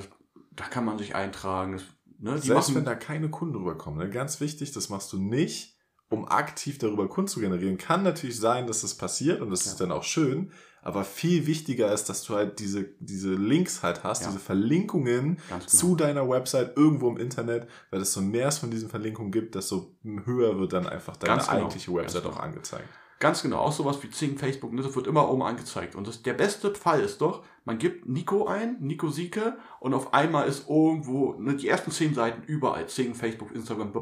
da 0.52 0.64
kann 0.64 0.84
man 0.84 0.98
sich 0.98 1.14
eintragen. 1.14 1.72
Das, 1.72 1.84
ne, 2.18 2.38
Selbst 2.38 2.68
machen, 2.68 2.74
wenn 2.76 2.84
da 2.84 2.94
keine 2.94 3.30
Kunden 3.30 3.56
rüberkommen, 3.56 3.98
ne? 3.98 4.10
ganz 4.10 4.40
wichtig, 4.40 4.72
das 4.72 4.90
machst 4.90 5.10
du 5.14 5.18
nicht, 5.18 5.78
um 6.10 6.28
aktiv 6.28 6.76
darüber 6.76 7.08
Kunden 7.08 7.28
zu 7.28 7.40
generieren. 7.40 7.78
Kann 7.78 8.02
natürlich 8.02 8.38
sein, 8.38 8.66
dass 8.66 8.82
das 8.82 8.94
passiert 8.94 9.40
und 9.40 9.50
das 9.50 9.64
Ja. 9.64 9.72
ist 9.72 9.80
dann 9.80 9.90
auch 9.92 10.04
schön, 10.04 10.52
aber 10.82 11.04
viel 11.04 11.46
wichtiger 11.46 11.92
ist, 11.92 12.04
dass 12.08 12.22
du 12.24 12.34
halt 12.34 12.58
diese, 12.58 12.84
diese 13.00 13.34
Links 13.34 13.82
halt 13.82 14.04
hast, 14.04 14.22
Ja. 14.22 14.28
diese 14.28 14.38
Verlinkungen 14.40 15.38
genau. 15.48 15.60
zu 15.66 15.96
deiner 15.96 16.28
Website 16.28 16.76
irgendwo 16.76 17.08
im 17.08 17.16
Internet, 17.16 17.68
weil 17.90 18.00
desto 18.00 18.20
mehr 18.20 18.48
es 18.48 18.58
von 18.58 18.70
diesen 18.70 18.88
Verlinkungen 18.88 19.32
gibt, 19.32 19.54
desto 19.54 19.94
höher 20.24 20.58
wird 20.58 20.72
dann 20.72 20.86
einfach 20.86 21.16
deine 21.16 21.40
genau. 21.40 21.50
eigentliche 21.50 21.92
Website 21.92 22.24
Ganz 22.24 22.36
auch 22.36 22.40
angezeigt. 22.40 22.88
Ganz 23.20 23.42
genau, 23.42 23.58
auch 23.58 23.72
sowas 23.72 24.00
wie 24.04 24.10
Zing, 24.10 24.38
Facebook, 24.38 24.72
ne, 24.72 24.80
das 24.80 24.94
wird 24.94 25.08
immer 25.08 25.28
oben 25.28 25.42
angezeigt. 25.42 25.96
Und 25.96 26.06
das, 26.06 26.22
der 26.22 26.34
beste 26.34 26.72
Fall 26.74 27.00
ist 27.00 27.20
doch, 27.20 27.44
man 27.64 27.78
gibt 27.78 28.08
Nico 28.08 28.46
ein, 28.46 28.76
Nico 28.78 29.08
Sieke, 29.08 29.58
und 29.80 29.92
auf 29.92 30.14
einmal 30.14 30.46
ist 30.46 30.68
irgendwo, 30.68 31.34
ne, 31.34 31.56
die 31.56 31.66
ersten 31.66 31.90
zehn 31.90 32.14
Seiten 32.14 32.44
überall, 32.44 32.86
Zing, 32.86 33.16
Facebook, 33.16 33.52
Instagram, 33.52 33.92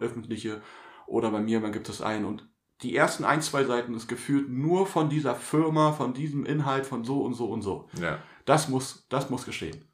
öffentliche, 0.00 0.62
oder 1.08 1.32
bei 1.32 1.40
mir, 1.40 1.58
man 1.58 1.72
gibt 1.72 1.88
es 1.88 2.00
ein, 2.00 2.24
und 2.24 2.48
die 2.82 2.96
ersten 2.96 3.24
ein, 3.24 3.42
zwei 3.42 3.64
Seiten 3.64 3.94
ist 3.94 4.08
gefühlt 4.08 4.48
nur 4.48 4.86
von 4.86 5.08
dieser 5.08 5.34
Firma, 5.34 5.92
von 5.92 6.14
diesem 6.14 6.44
Inhalt, 6.44 6.86
von 6.86 7.04
so 7.04 7.22
und 7.22 7.34
so 7.34 7.46
und 7.46 7.62
so. 7.62 7.88
Ja, 8.00 8.18
Das 8.44 8.68
muss, 8.68 9.06
das 9.08 9.30
muss 9.30 9.44
geschehen. 9.44 9.84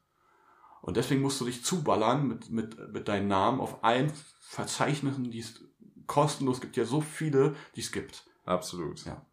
Und 0.81 0.97
deswegen 0.97 1.21
musst 1.21 1.39
du 1.41 1.45
dich 1.45 1.63
zuballern 1.63 2.27
mit, 2.27 2.49
mit, 2.49 2.93
mit 2.93 3.07
deinem 3.07 3.27
Namen 3.27 3.59
auf 3.59 3.83
allen 3.83 4.11
Verzeichnissen, 4.41 5.29
die 5.29 5.39
es 5.39 5.63
kostenlos 6.07 6.61
gibt, 6.61 6.77
ja 6.77 6.85
so 6.85 7.01
viele, 7.01 7.55
die 7.75 7.81
es 7.81 7.91
gibt. 7.91 8.25
absolut. 8.45 9.05
Ja. 9.05 9.25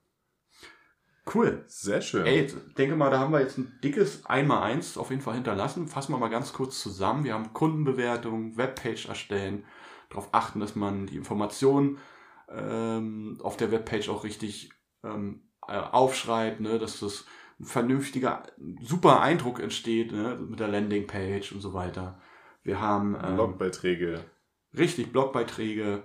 Cool. 1.35 1.64
Sehr 1.66 2.03
schön. 2.03 2.25
Ey, 2.25 2.47
denke 2.79 2.95
mal, 2.95 3.11
da 3.11 3.19
haben 3.19 3.33
wir 3.33 3.40
jetzt 3.40 3.59
ein 3.59 3.79
dickes 3.83 4.25
Einmal-Eins 4.27 4.97
auf 4.97 5.11
jeden 5.11 5.23
Fall 5.23 5.35
hinterlassen. 5.35 5.88
Fassen 5.88 6.12
wir 6.12 6.19
mal 6.19 6.29
ganz 6.29 6.53
kurz 6.53 6.81
zusammen. 6.81 7.25
Wir 7.25 7.35
haben 7.35 7.53
Kundenbewertung, 7.53 8.57
Webpage 8.57 9.07
erstellen, 9.07 9.64
darauf 10.09 10.29
achten, 10.33 10.61
dass 10.61 10.77
man 10.77 11.07
die 11.07 11.16
Informationen 11.16 11.99
ähm, 12.49 13.39
auf 13.43 13.57
der 13.57 13.71
Webpage 13.71 14.09
auch 14.09 14.25
richtig 14.25 14.71
ähm, 15.03 15.43
äh, 15.67 15.79
aufschreibt, 15.79 16.61
ne? 16.61 16.79
dass 16.79 17.01
das 17.01 17.25
ein 17.59 17.65
vernünftiger, 17.65 18.45
super 18.81 19.21
Eindruck 19.21 19.61
entsteht 19.61 20.13
ne? 20.13 20.37
mit 20.37 20.61
der 20.61 20.69
Landingpage 20.69 21.53
und 21.53 21.61
so 21.61 21.73
weiter. 21.73 22.21
Wir 22.63 22.81
haben 22.81 23.17
ähm, 23.23 23.35
Blogbeiträge, 23.35 24.25
richtig 24.77 25.13
Blogbeiträge. 25.13 26.05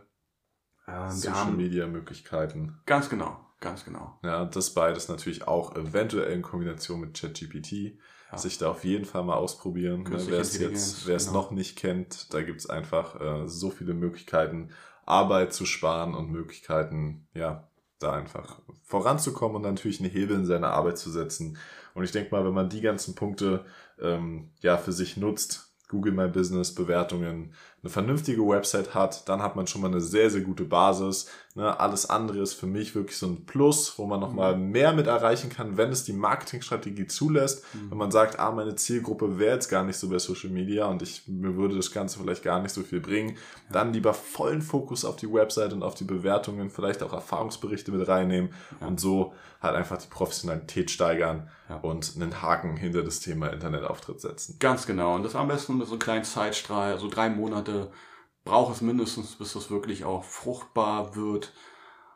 Ähm, 0.88 1.12
Social 1.12 1.52
Media 1.52 1.88
Möglichkeiten. 1.88 2.80
ganz 2.86 3.10
genau, 3.10 3.40
ganz 3.60 3.86
genau. 3.86 4.20
Ja, 4.24 4.46
das 4.46 4.74
beides 4.74 5.10
natürlich 5.10 5.48
auch 5.48 5.76
eventuell 5.76 6.32
in 6.32 6.42
Kombination 6.42 7.02
mit 7.02 7.20
ChatGPT. 7.20 8.00
Ja. 8.32 8.38
Sich 8.38 8.58
da 8.58 8.70
auf 8.72 8.86
jeden 8.86 9.04
Fall 9.04 9.26
mal 9.26 9.36
ausprobieren. 9.36 10.04
Ne? 10.04 10.18
Wer 10.28 10.40
es 10.40 10.58
jetzt, 10.58 11.06
wer 11.06 11.18
es 11.18 11.28
genau. 11.28 11.42
noch 11.42 11.52
nicht 11.52 11.78
kennt, 11.78 12.34
da 12.34 12.42
gibt's 12.42 12.66
einfach 12.66 13.20
äh, 13.20 13.48
so 13.48 13.70
viele 13.70 13.94
Möglichkeiten, 13.94 14.70
Arbeit 15.06 15.54
zu 15.54 15.66
sparen 15.66 16.14
und 16.14 16.32
Möglichkeiten, 16.32 17.28
ja, 17.34 17.68
da 18.00 18.14
einfach 18.14 18.60
voranzukommen 18.84 19.58
und 19.58 19.62
natürlich 19.62 20.00
einen 20.00 20.10
Hebel 20.10 20.38
in 20.38 20.46
seine 20.46 20.70
Arbeit 20.70 20.98
zu 20.98 21.12
setzen. 21.12 21.58
Und 21.94 22.04
ich 22.04 22.12
denke 22.12 22.34
mal, 22.34 22.46
wenn 22.46 22.54
man 22.54 22.70
die 22.70 22.82
ganzen 22.82 23.16
Punkte 23.16 23.66
ähm, 24.00 24.50
ja 24.62 24.78
für 24.78 24.92
sich 24.92 25.18
nutzt, 25.18 25.72
Google 25.88 26.14
My 26.14 26.28
Business, 26.28 26.74
Bewertungen, 26.74 27.54
eine 27.84 27.90
vernünftige 27.90 28.48
Website 28.48 28.94
hat, 28.94 29.28
dann 29.28 29.42
hat 29.42 29.56
man 29.56 29.66
schon 29.66 29.82
mal 29.82 29.88
eine 29.88 30.02
sehr, 30.02 30.30
sehr 30.30 30.42
gute 30.42 30.66
Basis. 30.66 31.28
Ne, 31.56 31.80
alles 31.80 32.10
andere 32.10 32.40
ist 32.40 32.54
für 32.54 32.68
mich 32.68 32.94
wirklich 32.94 33.18
so 33.18 33.26
ein 33.26 33.46
Plus, 33.46 33.98
wo 33.98 34.06
man 34.06 34.20
nochmal 34.20 34.56
mhm. 34.56 34.70
mehr 34.70 34.94
mit 34.94 35.08
erreichen 35.08 35.50
kann, 35.50 35.78
wenn 35.78 35.92
es 35.92 36.04
die 36.04 36.14
Marketingstrategie 36.14 37.08
zulässt. 37.08 37.66
Mhm. 37.74 37.92
Wenn 37.92 37.98
man 37.98 38.12
sagt, 38.12 38.40
ah, 38.40 38.52
meine 38.52 38.76
Zielgruppe 38.76 39.40
wäre 39.40 39.56
jetzt 39.56 39.68
gar 39.68 39.84
nicht 39.84 39.98
so 39.98 40.10
bei 40.10 40.20
Social 40.20 40.52
Media 40.52 40.86
und 40.86 41.02
ich, 41.02 41.28
mir 41.28 41.58
würde 41.58 41.76
das 41.76 41.92
Ganze 41.92 42.20
vielleicht 42.20 42.44
gar 42.44 42.62
nicht 42.62 42.74
so 42.74 42.84
viel 42.84 43.00
bringen, 43.00 43.32
ja. 43.32 43.74
dann 43.74 43.94
lieber 43.94 44.14
vollen 44.14 44.62
Fokus 44.62 45.04
auf 45.04 45.16
die 45.16 45.32
Website 45.32 45.74
und 45.74 45.82
auf 45.82 45.96
die 45.96 46.04
Bewertungen, 46.04 46.70
vielleicht 46.70 47.02
auch 47.02 47.14
Erfahrungsberichte 47.14 47.92
mit 47.92 48.08
reinnehmen 48.08 48.54
ja. 48.80 48.88
und 48.88 49.00
so 49.00 49.34
halt 49.62 49.76
einfach 49.76 49.98
die 49.98 50.08
Professionalität 50.08 50.90
steigern 50.90 51.50
ja. 51.70 51.78
und 51.78 52.14
einen 52.16 52.42
Haken 52.42 52.78
hinter 52.78 53.04
das 53.04 53.20
Thema 53.20 53.48
Internetauftritt 53.48 54.20
setzen. 54.20 54.56
Ganz 54.60 54.88
genau. 54.88 55.16
Und 55.16 55.24
das 55.24 55.36
am 55.36 55.48
besten 55.48 55.78
mit 55.78 55.88
so 55.88 55.94
einem 55.94 56.00
kleinen 56.00 56.24
Zeitstrahl, 56.24 56.98
so 57.00 57.08
drei 57.08 57.30
Monate 57.30 57.71
Monate 57.72 57.92
braucht 58.44 58.76
es 58.76 58.82
mindestens, 58.82 59.36
bis 59.36 59.54
das 59.54 59.70
wirklich 59.70 60.04
auch 60.04 60.24
fruchtbar 60.24 61.16
wird. 61.16 61.54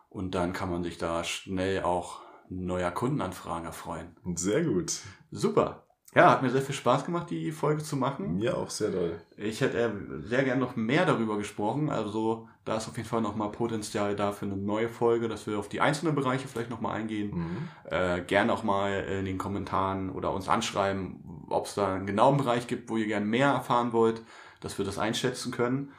Und 0.09 0.33
dann 0.33 0.53
kann 0.53 0.71
man 0.71 0.83
sich 0.83 0.97
da 0.97 1.23
schnell 1.23 1.83
auch 1.83 2.21
neuer 2.49 2.91
Kundenanfragen 2.91 3.65
erfreuen. 3.65 4.15
Sehr 4.35 4.63
gut. 4.63 4.93
Super. 5.31 5.83
Ja, 6.13 6.31
hat 6.31 6.41
mir 6.41 6.49
sehr 6.49 6.61
viel 6.61 6.75
Spaß 6.75 7.03
gemacht, 7.03 7.29
die 7.29 7.51
Folge 7.51 7.83
zu 7.83 7.97
machen. 7.97 8.37
Mir 8.37 8.57
auch 8.57 8.69
sehr 8.69 8.89
doll. 8.89 9.19
Ich 9.35 9.59
hätte 9.59 10.21
sehr 10.23 10.43
gern 10.43 10.59
noch 10.59 10.77
mehr 10.77 11.05
darüber 11.05 11.37
gesprochen. 11.37 11.89
Also 11.89 12.47
da 12.63 12.77
ist 12.77 12.87
auf 12.87 12.95
jeden 12.95 13.09
Fall 13.09 13.21
nochmal 13.21 13.51
Potenzial 13.51 14.15
da 14.15 14.31
für 14.31 14.45
eine 14.45 14.55
neue 14.55 14.87
Folge, 14.87 15.27
dass 15.27 15.45
wir 15.45 15.59
auf 15.59 15.67
die 15.67 15.81
einzelnen 15.81 16.15
Bereiche 16.15 16.47
vielleicht 16.47 16.69
nochmal 16.69 16.95
eingehen. 16.95 17.31
Mhm. 17.35 17.67
Äh, 17.91 18.21
gerne 18.21 18.53
auch 18.53 18.63
mal 18.63 18.91
in 18.91 19.25
den 19.25 19.37
Kommentaren 19.37 20.09
oder 20.09 20.31
uns 20.31 20.47
anschreiben, 20.47 21.45
ob 21.49 21.65
es 21.65 21.75
da 21.75 21.95
einen 21.95 22.05
genauen 22.05 22.37
Bereich 22.37 22.67
gibt, 22.67 22.89
wo 22.89 22.95
ihr 22.95 23.07
gerne 23.07 23.25
mehr 23.25 23.49
erfahren 23.49 23.91
wollt 23.91 24.21
dass 24.61 24.77
wir 24.77 24.85
das 24.85 24.97
einschätzen 24.97 25.51
können. 25.51 25.91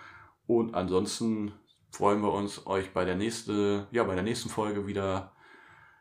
Und 0.47 0.75
ansonsten 0.75 1.53
freuen 1.91 2.21
wir 2.23 2.33
uns, 2.33 2.67
euch 2.67 2.93
bei 2.93 3.05
der 3.05 3.17
nächsten, 3.17 3.87
ja, 3.91 4.05
bei 4.05 4.15
der 4.15 4.25
nächsten 4.25 4.49
Folge 4.49 4.87
wieder, 4.87 5.33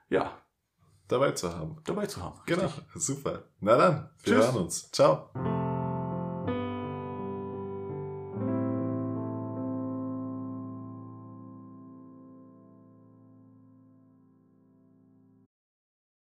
ja, 0.09 0.37
dabei 1.07 1.31
zu 1.31 1.53
haben. 1.53 1.77
Dabei 1.85 2.05
zu 2.05 2.21
haben. 2.21 2.39
Genau, 2.45 2.71
super. 2.95 3.43
Na 3.59 3.77
dann, 3.77 4.09
wir 4.23 4.33
Tschüss. 4.33 4.45
hören 4.45 4.63
uns. 4.63 4.91
Ciao. 4.91 5.29